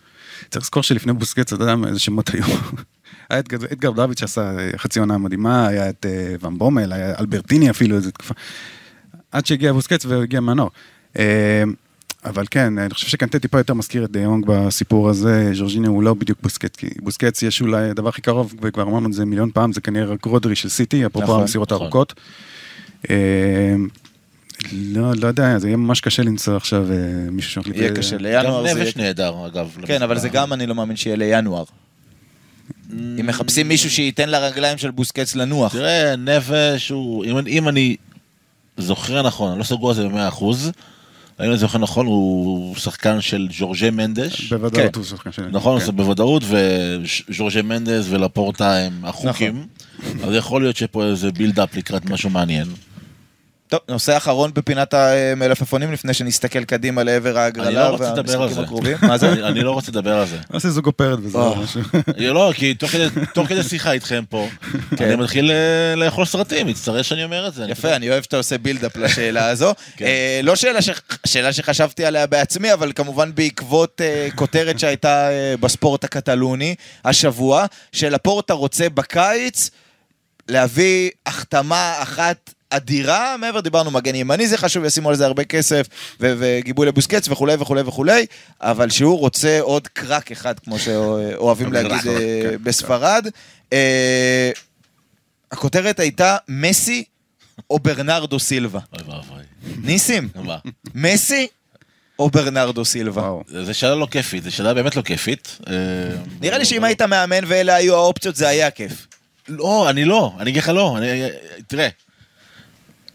[0.49, 2.43] צריך לזכור שלפני בוסקץ, אתה יודע איזה שמות היו.
[3.29, 7.13] היה את אדגר דוד שעשה אה, חצי עונה מדהימה, היה את אה, ואן בומל, היה
[7.19, 8.33] אלברטיני אפילו איזה תקופה.
[9.31, 10.71] עד שהגיע בוסקץ והגיע מנור.
[11.19, 11.63] אה,
[12.25, 16.03] אבל כן, אני חושב שקנטה טיפה יותר מזכיר את דה יונג בסיפור הזה, ז'ורג'יניו הוא
[16.03, 19.51] לא בדיוק בוסקט, כי בוסקץ יש אולי הדבר הכי קרוב, וכבר אמרנו את זה מיליון
[19.53, 21.81] פעם, זה כנראה רק רודרי של סיטי, אפרופו נכון, המסירות נכון.
[21.81, 22.13] הארוכות.
[23.09, 23.75] אה,
[24.71, 26.97] לא, לא יודע, זה יהיה ממש קשה למצוא עכשיו אה,
[27.31, 27.75] מישהו שמחליט...
[27.75, 28.73] יהיה קשה, גם לינואר זה...
[28.73, 29.77] נבש נהדר, אגב.
[29.85, 30.29] כן, אבל זה.
[30.29, 31.63] גם אני לא מאמין שיהיה לינואר.
[32.91, 35.73] אם מחפשים מישהו שייתן לרגליים של בוסקץ לנוח.
[35.73, 37.95] תראה, נבש הוא, אם, אם אני
[38.77, 40.71] זוכר נכון, אני לא סגור על זה במאה אחוז,
[41.39, 44.53] האם אני זוכר נכון, הוא שחקן של ג'ורג'ה מנדש.
[44.53, 44.99] בוודאות כן.
[44.99, 45.45] הוא שחקן שלי.
[45.51, 45.85] נכון, כן.
[45.85, 49.65] זה בוודאות, וז'ורג'ה מנדס ולפורטה הם החוקים.
[50.23, 52.67] אז יכול להיות שפה איזה בילדאפ לקראת משהו מעניין.
[53.69, 58.39] טוב, נושא אחרון בפינת המלפפונים לפני שנסתכל קדימה לעבר אני ההגרלה לא רוצה לדבר על
[58.39, 58.61] והמשחקים זה.
[58.61, 58.97] הקרובים.
[59.01, 59.31] מה זה?
[59.47, 60.37] אני- לא רוצה לדבר על זה.
[60.53, 61.55] נעשה זוג אופרת וזהו, או.
[61.55, 61.81] משהו.
[62.17, 62.73] לא, כי
[63.33, 64.47] תוך כדי- שיחה איתכם פה,
[64.97, 65.05] כן.
[65.05, 67.65] אני מתחיל אה, לאכול סרטים, מצטער שאני אומר את זה.
[67.69, 69.73] יפה, אני אוהב שאתה עושה בילדאפ לשאלה הזו.
[69.97, 70.05] כן.
[70.05, 70.53] אה, לא
[71.25, 78.89] שאלה שחשבתי עליה בעצמי, אבל כמובן בעקבות אה, כותרת שהייתה בספורט הקטלוני השבוע, שלפורטה רוצה
[78.89, 79.69] בקיץ
[80.47, 85.87] להביא החתמה אחת אדירה, מעבר דיברנו מגן ימני זה חשוב, ישימו על זה הרבה כסף
[86.19, 88.25] ו- וגיבוי לבוסקץ וכולי וכולי וכולי,
[88.61, 93.27] אבל שהוא רוצה עוד קרק אחד, כמו שאוהבים להגיד אה, כן, בספרד.
[93.73, 94.51] אה,
[95.51, 97.03] הכותרת הייתה מסי
[97.69, 98.79] או ברנרדו סילבה.
[98.93, 99.43] אוי ואבוי.
[99.83, 100.29] ניסים?
[100.95, 101.47] מסי
[102.19, 103.31] או ברנרדו סילבה?
[103.63, 105.57] זו שאלה לא כיפית, זו שאלה באמת לא כיפית.
[105.67, 105.73] אה,
[106.41, 109.06] נראה לי שאם היית מאמן ואלה היו האופציות זה היה כיף.
[109.49, 111.07] לא, אני לא, אני אגיד לך לא, אני,
[111.67, 111.87] תראה.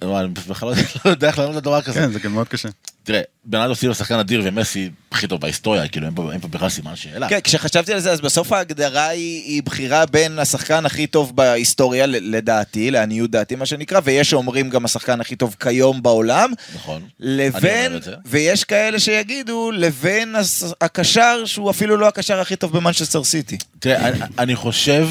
[0.02, 2.00] לא, אני בכלל לא יודע- לא יודע איך לענות לדבר כזה.
[2.00, 2.68] כן, זה גם מאוד קשה.
[3.04, 6.68] תראה, ברנרדו סילבה שחקן אדיר ומסי הכי טוב בהיסטוריה, כאילו אין פה אין פה בכלל
[6.68, 7.28] סימן שאלה.
[7.28, 12.06] כן, כשחשבתי על זה, אז בסוף ההגדרה היא, היא בחירה בין השחקן הכי טוב בהיסטוריה,
[12.06, 17.02] לדעתי, לעניות דעתי מה שנקרא, ויש שאומרים גם השחקן הכי טוב כיום בעולם, נכון.
[17.20, 17.92] לבין.
[18.26, 20.34] ויש כאלה שיגידו, לבין
[20.80, 23.58] הקשר שהוא אפילו לא הקשר הכי טוב במנצ'סטר סיטי.
[23.78, 25.08] תראה, אני, אני חושב,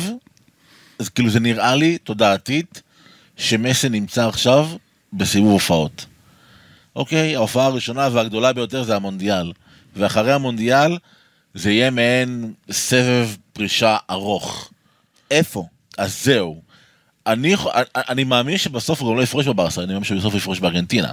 [1.01, 2.81] אז כאילו זה נראה לי, תודעתית,
[3.37, 4.67] שמסי נמצא עכשיו
[5.13, 6.05] בסיבוב הופעות.
[6.95, 9.51] אוקיי, ההופעה הראשונה והגדולה ביותר זה המונדיאל.
[9.95, 10.97] ואחרי המונדיאל
[11.53, 14.71] זה יהיה מעין סבב פרישה ארוך.
[15.31, 15.65] איפה?
[15.97, 16.61] אז זהו.
[17.27, 17.55] אני,
[17.95, 21.11] אני מאמין שבסוף הוא גם לא יפרוש בברסה, אני מאמין שבסוף הוא יפרוש בארגנטינה.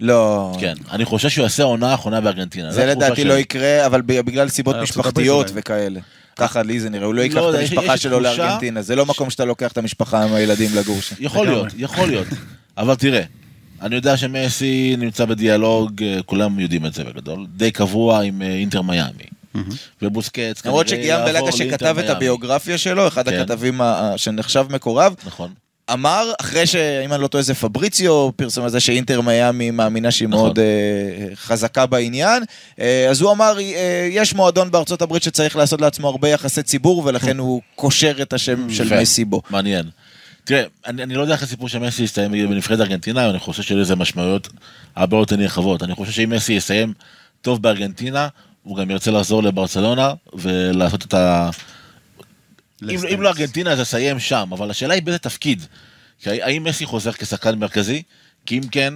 [0.00, 0.52] לא.
[0.60, 2.72] כן, אני חושב שהוא יעשה עונה אחרונה בארגנטינה.
[2.72, 3.24] זה לדעתי.
[3.24, 5.50] לא יקרה, אבל בגלל סיבות משפחתיות.
[5.54, 6.00] וכאלה.
[6.36, 9.30] ככה לי זה נראה, הוא לא ייקח לא את המשפחה שלו לארגנטינה, זה לא מקום
[9.30, 11.16] שאתה לוקח את המשפחה עם הילדים לגור שם.
[11.18, 11.46] יכול.
[11.46, 12.26] להיות, יכול להיות.
[12.78, 13.22] אבל תראה,
[13.82, 18.54] אני יודע שמסי נמצא בדיאלוג, אה, כולם יודעים את זה בגדול, די קבוע עם אה,
[18.54, 19.24] אינטר מיאמי.
[20.02, 22.10] ובוסקץ למרות כנראה שגיאם בלגה יעבור שכתב לאינטר את מיאמי.
[22.10, 23.40] הביוגרפיה שלו, אחד כן.
[23.40, 23.80] הכתבים
[24.16, 25.50] שנחשב מקורב, נכון.
[25.92, 30.28] אמר, אחרי שאם אני לא טועה זה פבריציו פרסם על זה שאינטר מיאמי מאמינה שהיא
[30.28, 30.42] נכון.
[30.42, 30.64] מאוד אה,
[31.34, 32.42] חזקה בעניין,
[32.80, 37.02] אה, אז הוא אמר, אה, יש מועדון בארצות הברית שצריך לעשות לעצמו הרבה יחסי ציבור,
[37.04, 39.00] ולכן הוא קושר את השם של.
[39.00, 39.42] מסי בו.
[39.50, 39.84] מעניין.
[40.44, 43.80] תראה, אני, אני לא יודע איך הסיפור של מסי יסתיים בנבחרת ארגנטינה, אני חושב שיהיו
[43.80, 44.48] לזה משמעויות
[44.96, 45.82] הרבה יותר נרחבות.
[45.82, 46.92] אני חושב שאם מסי יסיים
[47.42, 48.28] טוב בארגנטינה,
[48.62, 51.50] הוא גם ירצה לחזור לברצלונה ולעשות את ה...
[52.82, 52.98] אם.
[53.14, 55.66] אם לא ארגנטינה אז יסיים שם, אבל השאלה היא באיזה תפקיד.
[56.18, 58.02] כי האם מסי חוזר כשחקן מרכזי?
[58.46, 58.94] כי אם כן,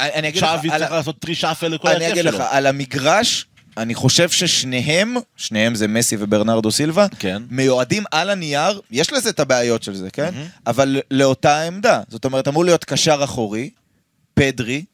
[0.00, 2.38] אני אני אגיד לך, על צריך לעשות טרישאפל לכל אני ההרכב אגיד שלו.
[2.38, 3.46] לך, על המגרש,
[3.76, 7.42] אני חושב ששניהם, שניהם זה מסי וברנרדו סילבה, כן.
[7.50, 10.34] מיועדים על הנייר, יש לזה את הבעיות של זה, כן?
[10.66, 12.00] אבל לאותה עמדה.
[12.08, 13.70] זאת אומרת, אמור להיות קשר אחורי,
[14.34, 14.84] פדרי,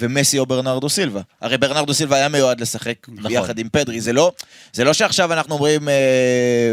[0.00, 1.20] ומסי או ברנרדו סילבה.
[1.40, 3.32] הרי ברנרדו סילבה היה מיועד לשחק נכון.
[3.32, 4.32] יחד עם פדרי, זה לא,
[4.72, 5.94] זה לא שעכשיו אנחנו אומרים, אה,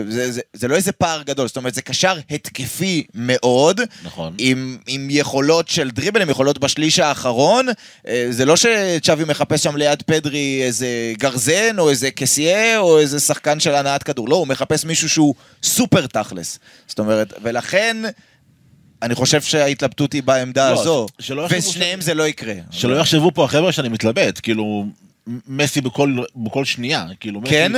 [0.09, 4.33] זה, זה, זה לא איזה פער גדול, זאת אומרת, זה קשר התקפי מאוד, נכון.
[4.37, 7.67] עם, עם יכולות של דריבל, עם יכולות בשליש האחרון.
[8.07, 13.19] אה, זה לא שצ'אבי מחפש שם ליד פדרי איזה גרזן, או איזה קסיה, או איזה
[13.19, 14.29] שחקן של הנעת כדור.
[14.29, 16.59] לא, הוא מחפש מישהו שהוא סופר תכלס.
[16.87, 17.97] זאת אומרת, ולכן...
[19.01, 22.53] אני חושב שההתלבטות היא בעמדה לא, הזו, שלא ושניהם ש- זה לא יקרה.
[22.71, 24.85] שלא יחשבו פה החבר'ה שאני מתלבט, כאילו,
[25.47, 27.71] מסי בכל, בכל שנייה, כאילו, מסי, כן?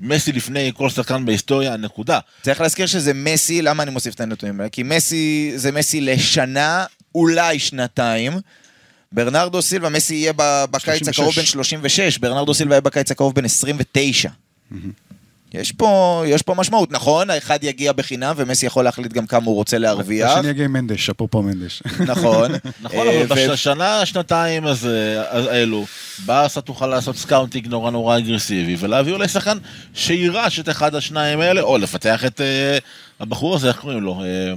[0.00, 2.18] מסי לפני כל שחקן בהיסטוריה, נקודה.
[2.42, 4.68] צריך להזכיר שזה מסי, למה אני מוסיף את הנתונים האלה?
[4.68, 8.32] כי מסי זה מסי לשנה, אולי שנתיים.
[9.12, 10.32] ברנרדו סילבה, מסי יהיה
[10.70, 11.18] בקיץ 36.
[11.18, 14.28] הקרוב בן 36, ברנרדו סילבה יהיה בקיץ הקרוב בן 29.
[15.54, 17.30] יש פה, יש פה משמעות, נכון?
[17.30, 21.10] האחד יגיע בחינם ומסי יכול להחליט גם כמה הוא רוצה להרוויח, השני יגיע עם מנדש,
[21.10, 21.82] אפרופו מנדש.
[22.06, 22.50] נכון.
[22.80, 25.86] נכון, אה, אבל ו- בשנה, שנתיים אז, אה, האלו,
[26.26, 29.58] בארסה תוכל לעשות scouting נורא נורא אגרסיבי, ולהביא אולי שחקן
[29.94, 32.78] שיירש את אחד השניים האלה, או לפתח את אה,
[33.20, 34.22] הבחור הזה, איך קוראים לו?
[34.22, 34.52] אה,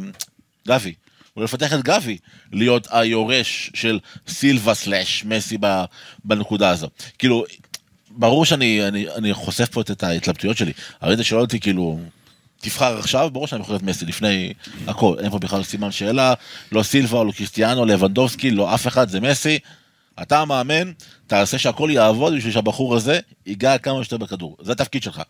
[0.68, 0.94] גבי.
[1.38, 2.18] או לפתח את גבי,
[2.52, 5.58] להיות היורש של סילבה slash מסי
[6.26, 6.88] בנקודה הזו.
[7.20, 7.46] כאילו,
[8.16, 10.74] ברור שאני אני, אני חושף פה את, את ההתלבטויות שלי.
[11.02, 12.00] הרי אתה שואל אותי כאילו,
[12.62, 14.54] תבחר עכשיו, ברור שאני יכול להיות מסי לפני
[14.88, 16.34] הכל, אין פה בכלל סימן שאלה,
[16.72, 19.60] לא סילבה, לא קריסטיאנו, לבנדובסקי, לא אף אחד, זה מסי.
[20.22, 20.92] אתה המאמן,
[21.28, 24.58] תעשה שהכל יעבוד בשביל שהבחור הזה ייגע כמה שיותר בכדור.
[24.62, 25.22] זה התפקיד שלך.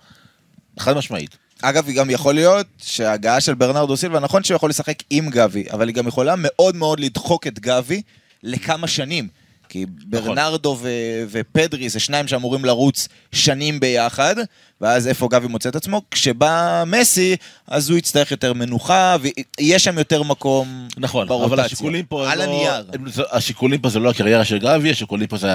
[0.80, 1.38] חד משמעית.
[1.62, 5.66] אגב, היא גם יכול להיות שההגעה של ברנרדו סילבה, נכון שהוא יכול לשחק עם גבי,
[5.72, 8.02] אבל היא גם יכולה מאוד מאוד לדחוק את גבי
[8.44, 9.28] לכמה שנים.
[9.72, 10.89] כי ברנרדו ו-
[11.32, 14.36] ופדרי זה שניים שאמורים לרוץ שנים ביחד,
[14.82, 16.01] ואז איפה גבי מוצא את עצמו?
[16.11, 17.36] כשבא מסי,
[17.67, 19.15] אז הוא יצטרך יותר מנוחה,
[19.59, 21.47] ויש שם יותר מקום נכון, ברוטציה.
[21.55, 22.32] אבל השיקולים פה...
[22.32, 22.86] על לא- הנייר.
[23.07, 25.49] זה- השיקולים פה זה לא הקריירה של גבי, השיקולים פה זה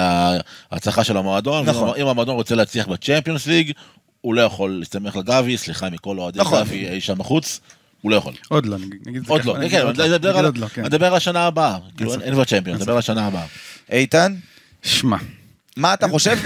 [0.70, 1.66] ההצלחה של המועדון.
[1.66, 1.96] נכון.
[2.00, 3.72] אם המועדון רוצה להצליח בצ'מפיונס ליג,
[4.20, 6.60] הוא לא יכול להסתמך על גבי, סליחה מכל אוהדי נכון.
[6.64, 7.60] גבי אי שם בחוץ,
[8.06, 8.32] הוא לא יכול.
[8.48, 8.76] עוד לא,
[9.06, 9.82] נגיד את זה עוד ככה, לא, כן, כן,
[10.22, 10.80] לא, על- לא, כן.
[10.80, 11.76] אני מדבר על השנה הבאה.
[11.96, 12.14] כאילו.
[12.20, 13.46] אין כבר צ'מפיון, מדבר על השנה הבאה.
[13.92, 14.34] איתן,
[14.82, 15.16] שמע,
[15.76, 16.36] מה אתה חושב,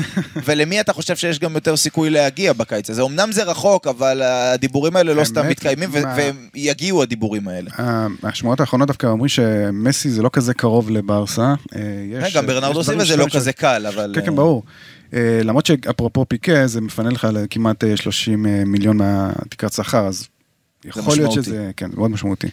[0.45, 3.03] ולמי אתה חושב שיש גם יותר סיכוי להגיע בקיץ הזה?
[3.03, 7.71] אמנם זה רחוק, אבל הדיבורים האלה לא סתם מתקיימים, ו- מה- והם יגיעו הדיבורים האלה.
[7.79, 11.55] ה- השמועות האחרונות דווקא אומרים שמסי זה לא כזה קרוב לברסה.
[11.77, 11.81] אה,
[12.11, 14.13] יש- גם ברנרדו דברים זה לא כזה קל, אבל...
[14.15, 14.63] כן, כן, ברור.
[15.15, 20.29] אה, למרות שאפרופו פיקה, זה מפנה לך כמעט אה, 30 אה, מיליון מהתקרת שכר, אז
[20.85, 21.33] יכול להיות.
[21.33, 22.49] שזה, כן, זה מאוד משמעותי.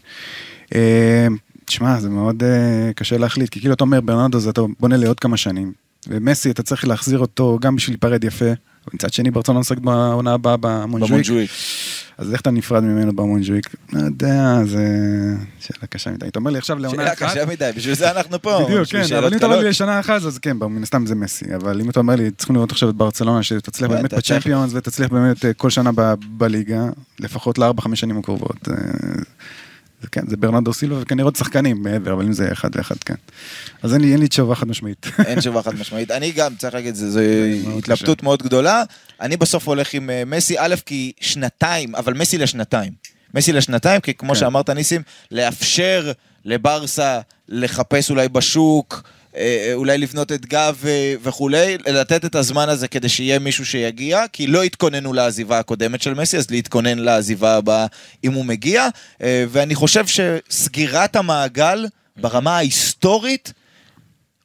[0.75, 1.27] אה,
[1.65, 5.19] תשמע, זה מאוד אה, קשה להחליט, כי כאילו אתה אומר, ברנרדו זה אתה בונה לעוד
[5.19, 5.73] כמה שנים,
[6.07, 8.51] ומסי אתה צריך להחזיר אותו גם בשביל להיפרד יפה,
[8.91, 11.49] ומצד שני ברצלונה משחק בעונה הבאה במונג'וויק.
[12.17, 13.75] אז איך אתה נפרד ממנו במונג'וויק?
[13.93, 14.85] לא יודע, זה
[15.59, 16.27] שאלה קשה מדי.
[16.27, 18.65] אתה אומר לי עכשיו לעונה שאלה אחת, קשה מדי, בשביל זה אנחנו פה.
[18.65, 19.59] בדיוק, כן, אבל אם אתה אומר.
[19.59, 22.55] לי לשנה אחת, אז כן, מן הסתם זה מסי, אבל אם אתה אומר לי, צריכים
[22.55, 24.13] לראות עכשיו את ברצלונה, שתצליח בטח, באמת.
[24.13, 25.91] בצ'מפיונס ותצליח באמת אה, כל שנה
[26.29, 26.85] בליגה,
[27.19, 28.67] לפחות לארבע, חמש שנים הקרובות.
[30.01, 33.15] זה כן, זה ברנרדו סילבה וכנראה עוד שחקנים מעבר, אבל אם זה אחד לאחד, כן.
[33.83, 35.07] אז אין לי אין לי תשובה חד משמעית.
[35.25, 36.11] אין תשובה חד משמעית.
[36.11, 37.19] אני גם, צריך להגיד, זו
[37.77, 38.83] התלבטות מאוד גדולה.
[39.21, 42.91] אני בסוף הולך עם אה, מסי, א', כי שנתיים, אבל מסי לשנתיים.
[43.33, 44.39] מסי לשנתיים, כי כמו כן.
[44.39, 46.11] שאמרת ניסים, לאפשר
[46.45, 47.19] לברסה
[47.49, 49.03] לחפש אולי בשוק,
[49.73, 54.47] אולי לבנות את גב אה, וכולי, לתת את הזמן הזה כדי שיהיה מישהו שיגיע, כי
[54.47, 57.85] לא התכוננו לעזיבה הקודמת של מסי, אז להתכונן לעזיבה הבאה
[58.23, 58.87] אם הוא מגיע.
[59.23, 61.85] אה, ואני חושב שסגירת המעגל
[62.17, 63.53] ברמה ההיסטורית,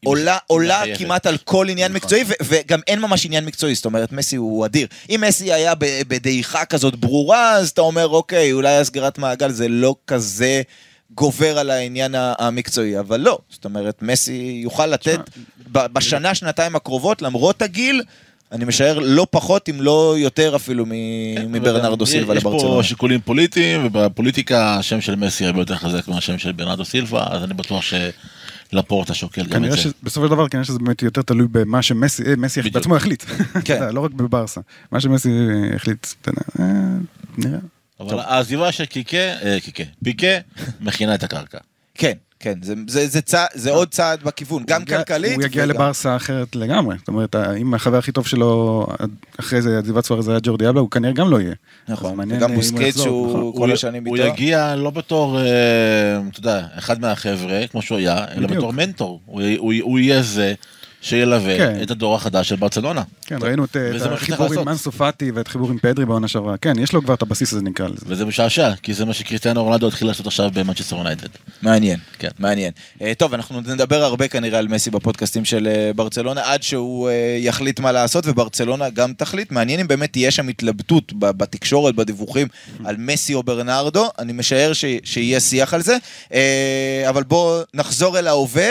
[0.04, 0.82] עולה, עולה.
[0.98, 1.96] כמעט על כל עניין נכון.
[1.96, 4.86] מקצועי, ו- וגם אין ממש עניין מקצועי, זאת אומרת, מסי הוא אדיר.
[5.10, 5.74] אם מסי היה
[6.08, 10.62] בדעיכה כזאת ברורה, אז אתה אומר, אוקיי, אולי הסגירת מעגל זה לא כזה
[11.14, 13.38] גובר על העניין המקצועי, אבל לא.
[13.50, 15.20] זאת אומרת, מסי יוכל לתת
[15.72, 18.02] בשנה, שנתיים הקרובות, למרות הגיל,
[18.52, 22.76] אני משער לא פחות, אם לא יותר אפילו מ- מברנרדו סילבה יש לברצלונה.
[22.76, 27.42] פה שיקולים פוליטיים, ובפוליטיקה השם של מסי הרבה יותר חזק מהשם של ברנרדו סילבה, אז
[27.44, 27.82] אני בטוח
[28.72, 29.76] שלפורטה שוקל גם את זה.
[29.76, 32.62] שבסופו של דבר, כנראה שזה באמת יותר תלוי במה שמסי אה, מסי.
[32.62, 33.24] בעצמו החליט.
[33.64, 33.80] כן.
[33.94, 34.60] לא רק בברסה.
[34.92, 35.30] מה שמסי
[35.74, 36.64] החליט, אתה יודע, אה,
[37.38, 37.58] נראה.
[38.10, 40.26] אבל העזיבה של קיקה, אה, קיקה, פיקה,
[40.80, 41.58] מכינה את הקרקע.
[41.94, 45.34] כן, כן, זה- זה- זה צע- זה עוד צעד בכיוון, גם הוא יגיע- כלכלית.
[45.34, 46.96] הוא יגיע וגם- לברסה אחרת לגמרי.
[46.98, 48.86] זאת אומרת, אם החבר הכי טוב שלו
[49.40, 51.54] אחרי זה, עזיבת סוארז היה ג'ורדי אלבה, הוא כנראה גם לא יהיה.
[51.88, 53.52] נכון, וגם אה, הוא יחזור, שהוא נכון.
[53.56, 54.26] כל הוא- השנים הוא איתו.
[54.28, 55.44] יגיע לא בתור, אה,
[56.30, 58.50] אתה יודע, אחד מהחבר'ה, כמו שהוא היה, אלא בדיוק.
[58.50, 59.20] בתור מנטור.
[59.26, 60.54] הוא- הוא הוא יהיה זה
[61.02, 61.82] שילווה כן.
[61.82, 63.02] את הדור החדש של ברצלונה.
[63.26, 64.64] כן, ראינו את, את החיבור עם.
[64.64, 66.56] מנסו פאטי ואת החיבור עם פדרי בעונה שעברה.
[66.56, 68.06] כן, יש לו כבר את הבסיס הזה נקרא לזה.
[68.06, 71.28] וזה משעשע, כי זה מה שקריסטיאנו רונלדו התחיל לעשות עכשיו במנצ'סטר יונייטד.
[71.62, 72.28] מעניין, כן.
[72.38, 72.72] מעניין.
[73.02, 77.14] אה, טוב, אנחנו נדבר הרבה כנראה על מסי בפודקאסטים של אה, ברצלונה, עד שהוא אה,
[77.40, 79.52] יחליט מה לעשות, וברצלונה גם תחליט.
[79.52, 82.48] מעניין אם באמת תהיה שם התלבטות ב- בתקשורת, בדיווחים,
[82.84, 85.96] על מסי או ברנרדו, אני משער ש- שיהיה שיח על זה.
[86.32, 88.70] אה, אבל בואו נחזור אל ההווה.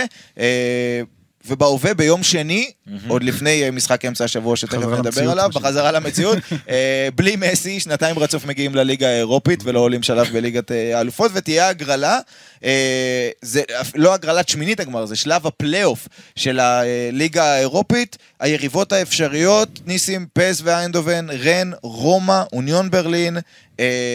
[1.46, 2.72] ובהווה ביום שני,
[3.08, 5.50] עוד לפני משחק אמצע השבוע שתכף נדבר עליו.
[5.54, 6.38] בחזרה למציאות,
[6.70, 11.68] אה, בלי מסי, שנתיים רצוף מגיעים לליגה האירופית ולא עולים שלב בליגת אה, האלופות, ותהיה
[11.68, 12.20] הגרלה,
[12.64, 13.62] אה, זה
[13.96, 21.28] לא הגרלת שמינית הגמר, זה שלב הפלייאוף של הליגה האירופית, היריבות האפשריות, ניסים, פסוויי איינדהובן,
[21.44, 23.38] רן, רומא, אוניון ברלין,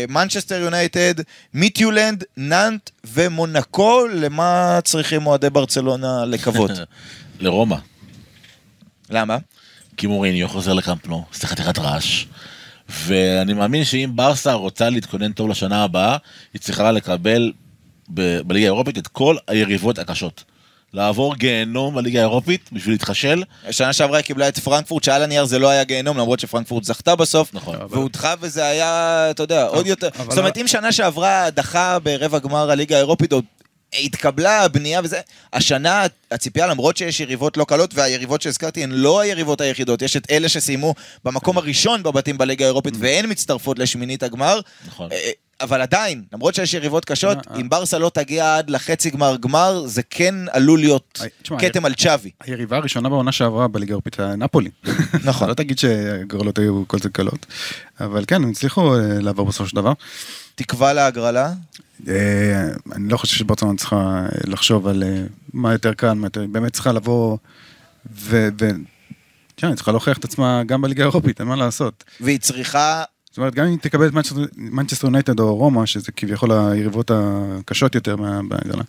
[0.08, 1.14] מנצ'סטר יונייטד,
[1.54, 6.70] מיטילנד, נאנט ומונקו, למה צריכים אוהדי ברצלונה לקוות?
[7.40, 7.76] לרומא.
[9.10, 9.36] למה?
[9.96, 12.24] כי מוריניו חוזר לקמפנו, זה חתיכת רעש.
[12.88, 16.16] ואני מאמין שאם ברסה רוצה להתכונן טוב לשנה הבאה,
[16.54, 17.52] היא צריכה לקבל
[18.14, 20.44] ב- בליגה האירופית את כל היריבות הקשות.
[20.92, 25.58] לעבור גיהנום בליגה האירופית בשביל להתחשל, שנה שעברה היא קיבלה את פרנקפורט, שעל הנייר זה
[25.58, 27.54] לא היה גיהנום, למרות שפרנקפורט זכתה בסוף.
[27.54, 27.76] נכון.
[27.90, 30.08] והודחה וזה היה, אתה יודע, עוד יותר.
[30.18, 33.44] אבל- זאת אומרת, אם שנה שעברה הדחה ברבע גמר הליגה האירופית, עוד
[34.04, 35.20] התקבלה הבנייה וזה,
[35.52, 40.26] השנה הציפייה, למרות שיש יריבות לא קלות, והיריבות שהזכרתי הן לא היריבות היחידות, יש את
[40.30, 40.94] אלה שסיימו
[41.24, 44.60] במקום הראשון בבתים בליגה האירופית, והן מצטרפות לשמינית הגמר.
[44.86, 45.12] נכון.
[45.12, 45.30] אה,
[45.60, 49.86] אבל עדיין, למרות שיש יריבות קשות, אה, אם ברסה לא תגיע עד לחצי גמר גמר,
[49.86, 51.20] זה כן עלול להיות
[51.52, 52.30] אה, כתם על צ'אבי.
[52.40, 54.70] היריבה הראשונה בעונה שעברה בליגה האירופית היה נפולי.
[55.24, 55.48] נכון.
[55.50, 57.46] לא תגיד שהגרלות היו כל זה קלות,
[58.00, 59.92] אבל כן, הם הצליחו אה, לעבור בסופו של דבר.
[60.54, 61.52] תקווה להגרלה.
[62.08, 65.22] אה, אני לא חושב שברצלונה צריכה אה, לחשוב על אה,
[65.52, 67.36] מה יותר קל, מה יותר, באמת צריכה לבוא
[68.12, 68.48] ו...
[68.60, 68.68] ו...
[69.54, 72.04] תשמע, היא צריכה להוכיח את עצמה גם בליגה האירופית, אין מה לעשות.
[72.20, 73.04] והיא צריכה...
[73.28, 74.12] זאת אומרת, גם אם היא תקבל את
[74.56, 78.16] מנצ'סטר יונייטד או רומא, שזה כביכול היריבות הקשות יותר
[78.48, 78.82] בהגרלה,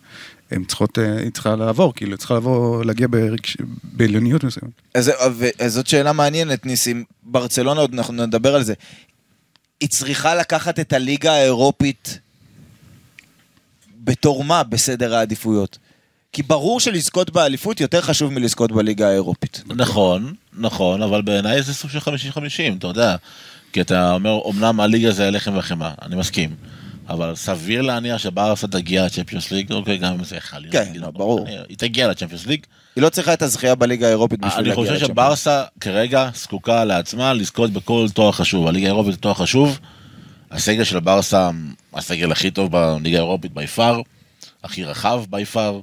[0.50, 4.72] הן צריכות, היא צריכה לעבור, כאילו, היא צריכה לבוא, להגיע ברגש, בעליוניות מסוימת.
[4.94, 5.12] אז,
[5.58, 7.04] אז זאת שאלה מעניינת, ניסים.
[7.22, 8.74] ברצלונה, עוד אנחנו נדבר על זה.
[9.80, 12.18] היא צריכה לקחת את הליגה האירופית
[14.08, 15.78] בתור מה בסדר העדיפויות?
[16.32, 19.62] כי ברור שלזכות באליפות יותר חשוב מלזכות בליגה האירופית.
[19.76, 22.02] נכון, נכון, אבל בעיניי זה סוג של 50-50,
[22.78, 23.16] אתה יודע.
[23.72, 26.54] כי אתה אומר, אמנם הליגה זה הלחם והחמאה, אני מסכים.
[27.08, 30.72] אבל סביר להניח שברסה תגיע לצ'מפיונס ליג, אוקיי, גם אם זה יכול להיות.
[30.72, 31.46] כן, לא, ברור.
[31.68, 32.60] היא תגיע לצ'מפיונס ליג.
[32.96, 34.90] היא לא צריכה את הזכייה בליגה האירופית בשביל להגיע לצ'מפיונס.
[34.90, 38.66] אני חושב שברסה כרגע זקוקה לעצמה לזכות בכל תואר חשוב.
[38.66, 39.78] הליגה האירופית זה תואר חשוב.
[40.50, 41.50] הסגל של ברסה,
[41.94, 44.00] הסגל הכי טוב בליגה האירופית בי פאר,
[44.64, 45.80] הכי רחב בי פאר.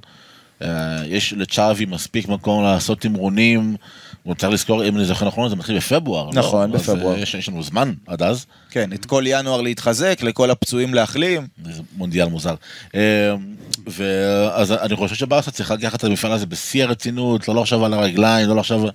[0.62, 3.76] אה, יש לצ'אבי מספיק מקום לעשות תמרונים.
[4.22, 6.26] הוא צריך לזכור, אם אני זוכר נכון, זה מתחיל בפברואר.
[6.26, 6.32] לא?
[6.32, 6.78] נכון, לא?
[6.78, 7.16] בפברואר.
[7.16, 8.46] אז יש, יש לנו זמן עד אז.
[8.70, 11.46] כן, את כל ינואר להתחזק, לכל הפצועים להחלים.
[11.64, 12.54] זה מונדיאל מוזר.
[12.94, 13.34] אה,
[13.86, 18.48] ואז אני חושב שברסה צריכה לקחת את המפעל הזה בשיא הרצינות, לא לחשוב על הרגליים,
[18.48, 18.86] לא לחשוב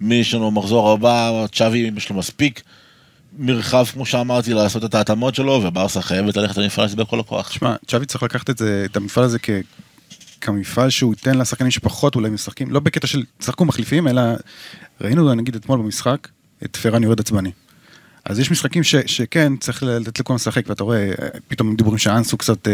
[0.00, 2.62] מי יש לנו מחזור הבא, צ'אבי יש לו מספיק.
[3.38, 7.50] מרחב, כמו שאמרתי, לעשות את ההתאמות שלו, וברסה חייבת ללכת למפעל הזה בכל הכוח.
[7.50, 9.50] שמע, צ'אבי צריך לקחת את, זה, את המפעל הזה כ...
[10.40, 14.22] כמפעל שהוא ייתן לשחקנים שפחות אולי משחקים, לא בקטע של שחקו מחליפים, אלא
[15.00, 16.28] ראינו נגיד אתמול במשחק
[16.64, 17.50] את פרן יורד עצבני.
[18.24, 21.10] אז יש משחקים ש, שכן, צריך לתת לכולם לשחק, ואתה רואה,
[21.48, 22.72] פתאום דיבורים שאנסו קצת אה,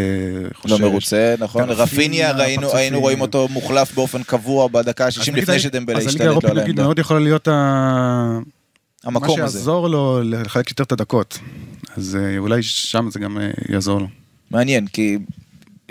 [0.54, 0.74] חושב...
[0.74, 1.70] לא מרוצה, נכון.
[1.70, 6.58] רפיניה, ראינו, היינו רואים אותו מוחלף באופן קבוע בדקה ה-60 לפני שדמבלה השתלט לו על
[6.58, 6.82] העמדה.
[6.82, 8.38] מאוד יכולה להיות ה...
[9.06, 9.42] המקום הזה.
[9.42, 11.38] מה שיעזור לו לחלק יותר את הדקות.
[11.96, 14.06] אז אה, אולי שם זה גם אה, יעזור לו.
[14.50, 15.18] מעניין, כי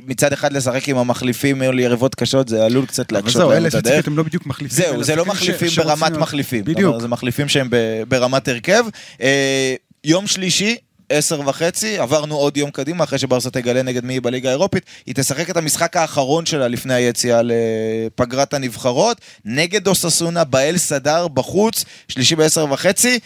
[0.07, 3.74] מצד אחד לשחק עם המחליפים מול יריבות קשות, זה עלול קצת להקשות להם את הדרך.
[3.74, 4.78] אבל זהו, אלה ספציפית הם לא בדיוק מחליפים.
[4.78, 6.63] זהו, זה לא מחליפים ברמת מחליפים.
[6.63, 7.01] בדיוק.
[7.01, 7.70] זה מחליפים שהם
[8.07, 8.84] ברמת הרכב.
[9.22, 10.76] אה, יום שלישי,
[11.09, 15.49] עשר וחצי, עברנו עוד יום קדימה אחרי שברסה תגלה נגד מי בליגה האירופית, היא תשחק
[15.49, 22.65] את המשחק האחרון שלה לפני היציאה לפגרת הנבחרות, נגד אוססונה באל סדר בחוץ, שלישי בעשר
[22.71, 23.19] וחצי.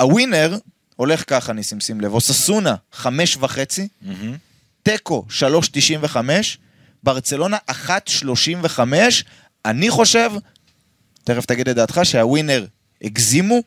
[0.00, 0.56] הווינר
[0.96, 3.88] הולך ככה, ניסים, שים לב, אוססונה חמש וחצי,
[4.82, 6.16] תיקו 3.95,
[7.02, 8.80] ברצלונה 1.35,
[9.64, 10.30] אני חושב,
[11.24, 12.66] תכף תגיד את דעתך, שהווינר
[13.02, 13.62] הגזימו.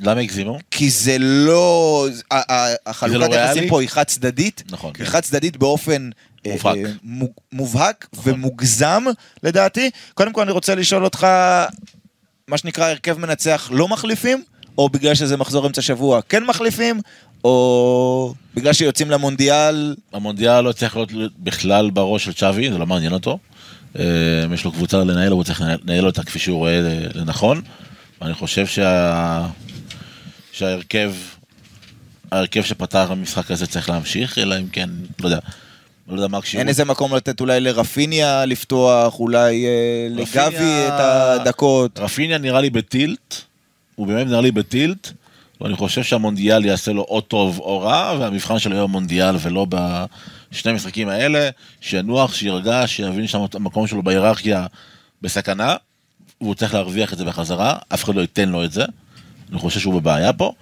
[0.00, 0.58] למה הגזימו?
[0.70, 2.08] כי זה לא...
[2.86, 4.62] החלוקת לא יחסים פה היא חד צדדית.
[4.70, 4.92] נכון.
[4.98, 6.10] היא חד צדדית באופן...
[6.46, 6.78] אה, מובהק.
[7.52, 8.32] מובהק נכון.
[8.32, 9.04] ומוגזם
[9.42, 9.90] לדעתי.
[10.14, 11.26] קודם כל אני רוצה לשאול אותך,
[12.48, 14.42] מה שנקרא הרכב מנצח לא מחליפים,
[14.78, 17.00] או בגלל שזה מחזור אמצע שבוע כן מחליפים,
[17.44, 19.94] או בגלל שיוצאים למונדיאל?
[20.12, 23.38] המונדיאל לא צריך להיות בכלל בראש של צ'אבי, זה לא מעניין אותו.
[23.98, 24.04] אה,
[24.54, 26.80] יש לו קבוצה לנהל, הוא צריך לנהל אותה כפי שהוא רואה
[27.14, 27.62] לנכון.
[28.24, 29.46] אני חושב שה...
[30.52, 31.14] שההרכב,
[32.32, 35.38] ההרכב שפתח במשחק הזה צריך להמשיך, אלא אם כן, לא יודע.
[36.08, 36.60] לא יודע מה הקשיבות.
[36.60, 41.98] אין איזה מקום לתת אולי לרפיניה לפתוח, אולי אה, לגבי את הדקות.
[41.98, 43.34] רפיניה נראה לי ב tilt,
[43.94, 45.12] הוא באמת נראה לי ב tilt.
[45.60, 50.72] ואני חושב שהמונדיאל יעשה לו או טוב או רע, והמבחן שלו יהיה במונדיאל ולא בשני
[50.72, 51.50] המשחקים האלה,
[51.80, 54.66] שינוח, שירגע, שיבין שהמקום שלו בהיררכיה
[55.22, 55.76] בסכנה,
[56.44, 58.84] והוא צריך להרוויח את זה בחזרה, אף אחד לא ייתן לו את זה,
[59.50, 60.52] אני חושב שהוא בבעיה פה.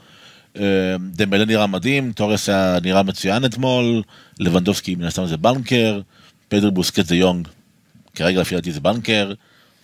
[0.57, 0.63] אה,
[1.11, 4.03] דמבלה נראה מדהים, טורס היה נראה מצוין אתמול,
[4.41, 6.01] לבנדובסקי מן הסתם זה banker,
[6.49, 7.49] פדר בוסקט זה יונג,
[8.15, 9.33] כרגע לפי דעתי זה בנקר.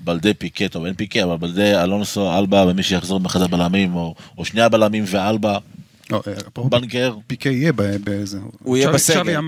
[0.00, 4.44] בלדי פיקה, טוב אין פיקה, אבל בלדי אלונסו, אלבה ומי שיחזור מאחד הבלמים, או, או
[4.44, 5.58] שני הבלמים ואלבה.
[6.10, 7.14] לא, אה, בנקר.
[7.26, 8.38] פיקה יהיה באיזה...
[8.62, 9.40] הוא יהיה בסגל,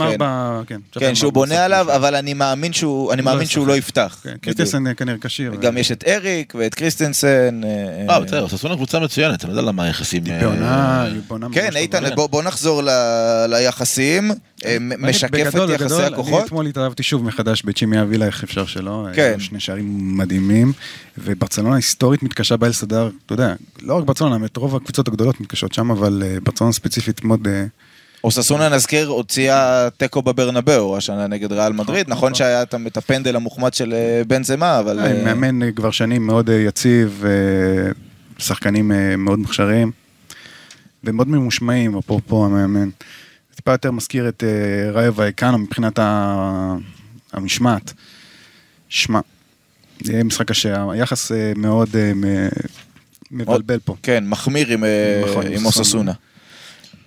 [0.66, 0.80] כן.
[0.92, 4.20] כן, כן שהוא בונה עליו, אבל אני מאמין שהוא לא, לא יפתח.
[4.22, 5.54] כן, קריסטנסן כנראה כשיר.
[5.54, 7.60] גם יש את אריק ואת קריסטנסן.
[7.64, 10.24] אה, אה בסדר, ססונה קבוצה מצוינת, אני לא יודע למה היחסים...
[11.52, 12.82] כן, איתן, בוא נחזור
[13.48, 14.30] ליחסים.
[14.98, 16.34] משקף את יחסי הכוחות.
[16.34, 19.06] אני אתמול התאהבתי שוב מחדש בצ'ימי אבילה, איך אפשר שלא.
[19.14, 19.34] כן.
[19.38, 20.72] שני שערים מדהימים,
[21.18, 25.72] וברצלונה היסטורית מתקשה באל סדר, אתה יודע, לא רק ברצלונה, את רוב הקבוצות הגדולות מתקשות
[25.72, 27.48] שם, אבל ברצלונה ספציפית מאוד...
[28.24, 33.74] אוססונה נזכיר הוציאה תיקו בברנבאו השנה נגד ריאל מדריד, נכון, נכון שהיה את הפנדל המוחמד
[33.74, 33.94] של
[34.26, 35.22] בן זמה, אבל...
[35.24, 37.24] מאמן כבר שנים מאוד יציב,
[38.38, 39.90] שחקנים מאוד מוכשרים,
[41.04, 42.88] ומאוד ממושמעים, אפרופו המאמן.
[43.60, 45.98] טיפה יותר מזכיר את uh, ראיו ואיקנו מבחינת
[47.32, 47.92] המשמעת.
[48.88, 49.20] שמע,
[50.02, 51.94] זה יהיה משחק קשה, היחס uh, מאוד uh,
[53.30, 53.94] מבלבל פה.
[54.02, 54.84] כן, מחמיר עם,
[55.28, 56.12] נכון, עם אוססונה.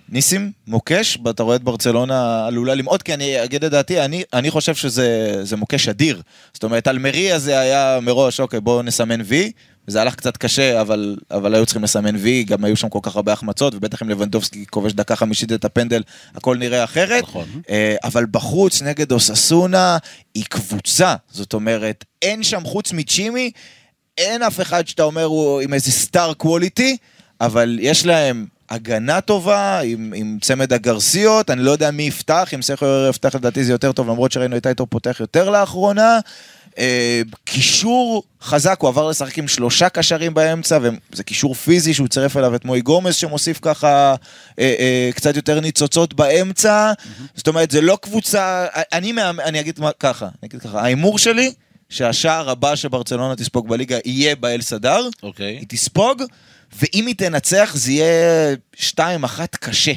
[0.08, 4.50] ניסים, מוקש, אתה רואה את ברצלונה עלולה למעוט, כי אני אגיד את דעתי, אני, אני
[4.50, 6.22] חושב שזה מוקש אדיר.
[6.52, 9.52] זאת אומרת, אלמרי הזה היה מראש, אוקיי, בואו נסמן וי,
[9.86, 13.16] זה הלך קצת קשה, אבל, אבל היו צריכים לסמן וי, גם היו שם כל כך
[13.16, 16.02] הרבה החמצות, ובטח אם לבנדובסקי כובש דקה חמישית את הפנדל,
[16.34, 17.22] הכל נראה אחרת.
[17.22, 17.46] נכון.
[17.70, 19.98] אה, אבל בחוץ, נגד אוססונה,
[20.34, 21.14] היא קבוצה.
[21.30, 23.50] זאת אומרת, אין שם חוץ מצ'ימי,
[24.18, 26.96] אין אף אחד שאתה אומר הוא עם איזה סטאר קווליטי,
[27.40, 32.62] אבל יש להם הגנה טובה, עם, עם צמד הגרסיות, אני לא יודע מי יפתח, אם
[32.62, 36.18] סכר יפתח לדעתי זה יותר טוב, למרות שראינו את אייטור פותח יותר לאחרונה.
[36.78, 42.36] אה, קישור חזק, הוא עבר לשחק עם שלושה קשרים באמצע, וזה קישור פיזי שהוא צירף
[42.36, 44.14] אליו את מוי גומז שמוסיף ככה
[44.58, 46.92] אה, אה, קצת יותר ניצוצות באמצע.
[47.34, 49.12] זאת אומרת, זה לא קבוצה, אני,
[49.60, 51.52] אגיד ככה, אני אגיד ככה, ההימור שלי,
[51.88, 55.56] שהשער הבא שברצלונה תספוג בליגה יהיה באל סדר, אוקיי.
[55.56, 56.22] היא תספוג,
[56.78, 59.00] ואם היא תנצח זה יהיה 2-1
[59.60, 59.92] קשה.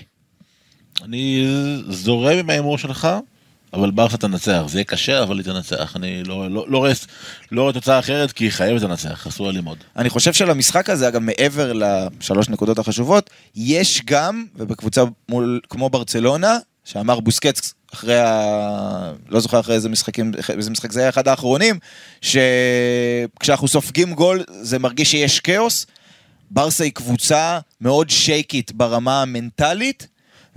[1.04, 1.48] אני
[1.90, 3.08] זורם עם ההימור שלך,
[3.74, 4.64] אבל ברסה תנצח.
[4.68, 5.96] זה יהיה קשה, אבל היא תנצח.
[5.96, 6.92] אני לא, לא, לא רואה
[7.52, 9.78] לא רואה תוצאה אחרת, כי היא חייבת לנצח, אסור לה ללמוד.
[9.96, 16.58] אני חושב שלמשחק הזה, אגב, מעבר לשלוש נקודות החשובות, יש גם, ובקבוצה מול, כמו ברצלונה,
[16.86, 19.14] שאמר בוסקץ אחרי ה...
[19.30, 21.80] לא זוכר אחרי איזה משחקים, איזה משחק זה היה אחד האחרונים,
[22.22, 25.86] שכשאנחנו סופגים גול זה מרגיש שיש כאוס.
[26.52, 30.08] ברסה היא קבוצה מאוד שייקית ברמה המנטלית,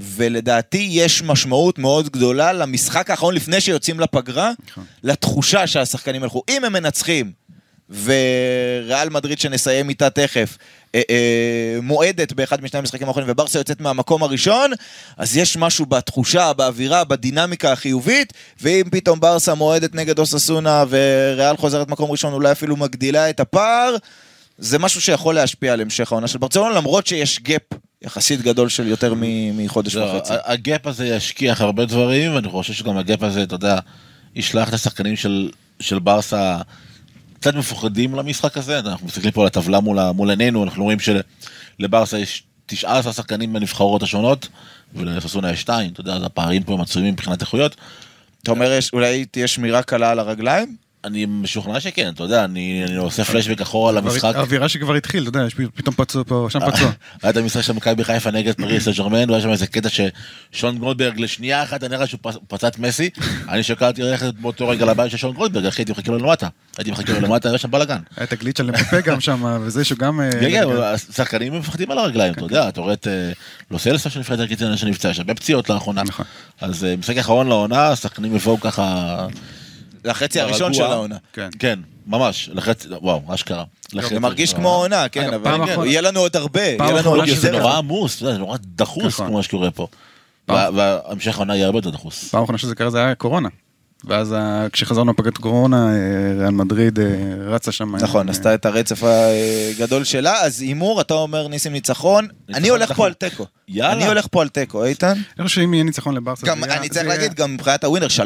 [0.01, 4.85] ולדעתי יש משמעות מאוד גדולה למשחק האחרון לפני שיוצאים לפגרה, נכון.
[5.03, 6.43] לתחושה שהשחקנים ילכו.
[6.49, 7.33] אם הם מנצחים,
[8.05, 10.59] וריאל מדריד שנסיים איתה תכף,
[10.95, 14.71] אה, אה, מועדת באחד משני המשחקים האחרונים וברסה יוצאת מהמקום הראשון,
[15.17, 21.89] אז יש משהו בתחושה, באווירה, בדינמיקה החיובית, ואם פתאום ברסה מועדת נגד אוססונה וריאל חוזרת
[21.89, 23.97] מקום ראשון, אולי אפילו מגדילה את הפער,
[24.61, 28.87] זה משהו שיכול להשפיע על המשך העונה של ברצלונה, למרות שיש gap יחסית גדול של
[28.87, 29.15] יותר
[29.55, 30.33] מחודש לא, וחצי.
[30.45, 33.79] הגאפ הזה ישכיח הרבה דברים, ואני חושב שגם הגאפ הזה, אתה יודע,
[34.35, 35.51] ישלח את השחקנים של,
[35.81, 36.59] של ברסה
[37.35, 38.79] קצת מפוחדים למשחק הזה.
[38.79, 40.99] אנחנו מסתכלים פה על הטבלה מול, מול עינינו, אנחנו רואים
[41.79, 44.49] שלברסה יש 19 שחקנים בנבחרות השונות,
[44.95, 47.77] ולפסונה יש 2, אתה יודע, הפערים פה הם עצומים מבחינת איכויות.
[48.43, 50.77] אתה אומר, אולי תהיה שמירה קלה על הרגליים?
[51.05, 54.35] אני משוכנע שכן, אתה יודע, אני, אני עושה פלשבק אחורה למשחק.
[54.35, 56.91] האווירה שכבר התחיל, אתה יודע, יש פתאום פצוע פה, שם פצוע.
[57.23, 59.89] היה את המשחק של מכבי חיפה נגד פריס סן ג'רמן, והיה שם איזה קטע
[60.53, 63.11] ששון גולדברג לשנייה אחת, אני רואה שהוא פצ- פצע את מסי,
[63.49, 66.49] אני שקלתי ללכת באותו רגע לבית של שון גולדברג, אחי, הייתי מחכה לו למטה.
[66.79, 67.99] הייתי מחכה לו למטה, היה שם בלאגן.
[68.17, 70.21] היה את הגליץ' של אמבפה גם שם, וזה שהוא גם...
[70.21, 73.33] אה, כן, כן, השחקנים מפחדים על הרגליים, אתה יודע, אתה רואה את אה,
[73.71, 76.03] לוסלסה שנפצע, יש הרבה פציעות לאחרונה.
[76.03, 76.25] נכון.
[76.61, 79.27] אז אה, משחק אחרון לעונה, השחקנים יבואו ככה...
[80.05, 80.83] זה החצי הראשון של.
[80.83, 81.17] העונה.
[81.33, 81.49] כן.
[81.59, 83.65] כן, ממש, לחצי, וואו, אשכרה.
[83.93, 84.55] לחצי זה מרגיש.
[84.55, 87.59] כמו העונה, כן, אבל כן, יהיה לנו עוד הרבה, יהיה לנו עוד כי זה יותר.
[87.61, 89.27] נורא עמוס, אתה יודע, זה נורא דחוס נכון.
[89.27, 89.87] כמו מה שקורה פה.
[90.49, 92.29] והמשך העונה יהיה הרבה יותר דחוס.
[92.29, 93.49] פעם אחרונה שזה קרה זה היה קורונה.
[94.05, 94.35] ואז
[94.73, 95.95] כשחזרנו לפגרת קורונה, אה,
[96.39, 97.07] ריאל מדריד אה,
[97.47, 97.97] רצה שם.
[97.97, 102.93] נכון, אה, עשתה את הרצף הגדול שלה, אז הימור, אתה אומר ניסים ניצחון, אני הולך
[102.93, 103.47] פה על תיקו.
[103.69, 103.93] יאללה.
[103.93, 105.13] אני הולך פה על תיקו, איתן.
[105.39, 107.85] אני חושב שאם יהיה ניצחון לברסה, גם זה אני זה צריך יהיה- להגיד, גם מבחינת
[107.85, 108.25] הווינר, 3.95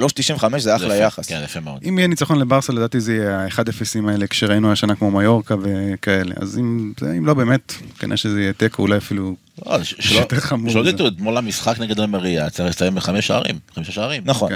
[0.58, 1.26] זה אחלה יחס.
[1.28, 1.80] כן, יפה מאוד.
[1.88, 6.34] אם יהיה ניצחון לברסה, לדעתי זה יהיה ה-1-0 האלה, כשראינו השנה כמו מיורקה וכאלה.
[6.40, 9.34] אז אם זה- אם לא באמת, כנראה שזה יהיה תיקו, אולי אפילו...
[9.66, 9.78] לא,
[10.20, 10.92] יותר חמור שלא זה.
[10.92, 14.22] תטעו, אתמול המשחק נגד אלמריה צריך להסתיים בחמש שערים, חמישה שערים.
[14.26, 14.52] נכון.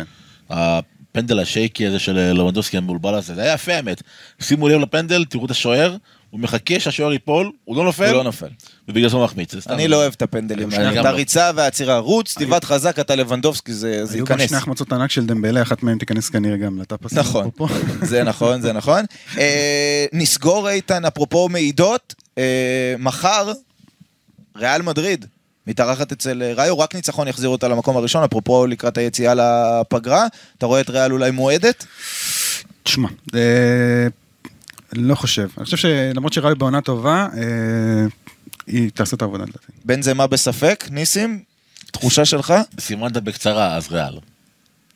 [1.19, 4.03] הפנדל השייקי הזה של אה, לוונדובסקי המבולבל הזה, זה היה יפה האמת.
[4.41, 5.97] שימו לב לפנדל, תראו את השוער,
[6.31, 8.49] הוא מחכה שהשוער ייפול, הוא לא נופל, הוא לא נופל.
[8.89, 9.55] ובגלל זה הוא מחמיץ.
[9.67, 10.91] אני לא אוהב את הפנדלים אני האלה.
[10.91, 11.09] גם את לא.
[11.09, 11.99] הריצה והעצירה.
[11.99, 14.49] רוץ, תבעט חזק, אתה לבנדובסקי, זה זה היו גם ייכנס.
[14.49, 17.13] שני החמצות ענק של דמבלה, אחת מהן תיכנס כנראה גם לטאפס.
[17.13, 17.51] נכון.
[18.03, 19.05] זה נכון, זה נכון.
[19.39, 23.53] אה, נסגור איתן, אפרופו מעידות, אה, מחר,
[24.57, 25.27] ריאל מדריד
[25.69, 30.27] מתארחת אצל אה, ראיו, רק ניצחון יחזיר אותה למקום הראשון, אפרופו לקראת היציאה לפגרה.
[30.59, 31.87] אתה רואה את ריאל אולי מועדת?
[32.83, 34.07] תשמע, אה,
[34.93, 35.49] לא חושב.
[35.59, 38.07] אני חושב שלמרות שראוי בעונה טובה, אה,
[38.67, 39.73] היא תעשה את העבודה לדעתי.
[39.85, 41.43] בין זה מה בספק, ניסים?
[41.93, 42.55] תחושה שלך?
[42.81, 44.19] סימנת בקצרה, אז ריאל.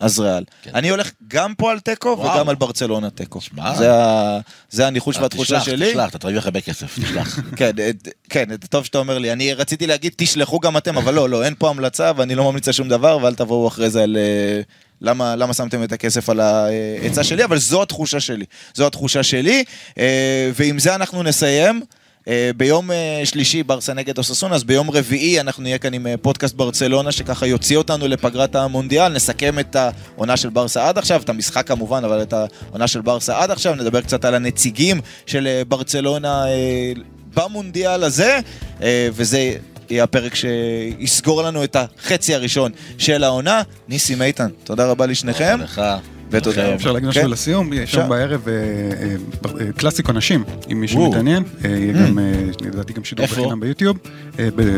[0.03, 0.45] אז ריאל.
[0.63, 0.71] כן.
[0.75, 2.09] אני הולך גם פה על תיקו.
[2.09, 3.41] וגם על ברצלונה תיקו.
[3.79, 4.39] זה ה-
[4.71, 5.91] זה הניחוש והתחושה אה, תשלח, שלי.
[5.91, 7.39] תשלח, אתה תרוויח הרבה כסף, תשלח.
[7.57, 9.33] כן, את- כן, את- טוב שאתה אומר לי.
[9.33, 12.71] אני רציתי להגיד, תשלחו גם אתם, אבל לא, לא, אין פה המלצה ואני לא ממליץ
[12.71, 14.17] שום דבר, ואל תבואו אחרי זה על...
[14.17, 14.61] אה,
[15.05, 18.45] למה, למה שמתם את הכסף על העצה שלי, אבל זו התחושה שלי.
[18.75, 19.65] זו התחושה שלי,
[19.99, 21.83] אה, ועם זה אנחנו נסיים.
[22.29, 26.15] אה, ביום אה, שלישי ברסה נגד אוססונה, אז ביום רביעי אנחנו נהיה כאן עם אה,
[26.17, 31.29] פודקאסט ברצלונה, שככה יוציא אותנו לפגרת המונדיאל, נסכם את העונה של ברסה עד עכשיו, את
[31.29, 36.45] המשחק כמובן, אבל את העונה של ברסה עד עכשיו, נדבר קצת על הנציגים של ברצלונה
[37.35, 38.41] במונדיאל הזה,
[39.13, 39.55] וזה
[39.91, 43.63] יהיה הפרק שיסגור לנו את החצי הראשון של העונה.
[43.89, 45.61] ניסים איתן, תודה רבה לשניכם.
[45.63, 45.83] לך,
[46.33, 46.75] ותודה.
[46.75, 47.19] אפשר להגיד כן.
[47.19, 47.93] משהו לסיום, יש.
[47.93, 49.15] שם בערב אה, אה,
[49.67, 51.11] אה, קלאסיקו נשים, אם מישהו.
[51.11, 51.99] מתעניין, יהיה Mm.
[51.99, 52.19] גם,
[52.61, 53.27] לדעתי גם שידור?
[53.27, 53.97] בחינם ביוטיוב,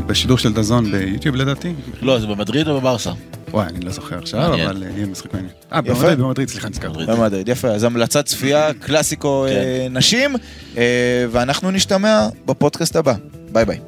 [0.07, 3.13] בשידור של דזון ביוטיוב לדעתי, לא, זה במדריד או בברסה?
[3.51, 4.55] וואי, אני לא זוכר עכשיו.
[4.55, 5.53] אבל יהיה משחק מעניין.
[5.73, 5.81] אה.
[5.81, 7.05] במדריד, במדריד, סליחה, נזכרתי.
[7.07, 7.49] במדריד.
[7.49, 10.37] יפה, אז המלצת צפייה, קלאסיקו אה, נשים,
[11.31, 13.15] ואנחנו נשתמע בפודקאסט הבא.
[13.53, 13.79] ביי ביי.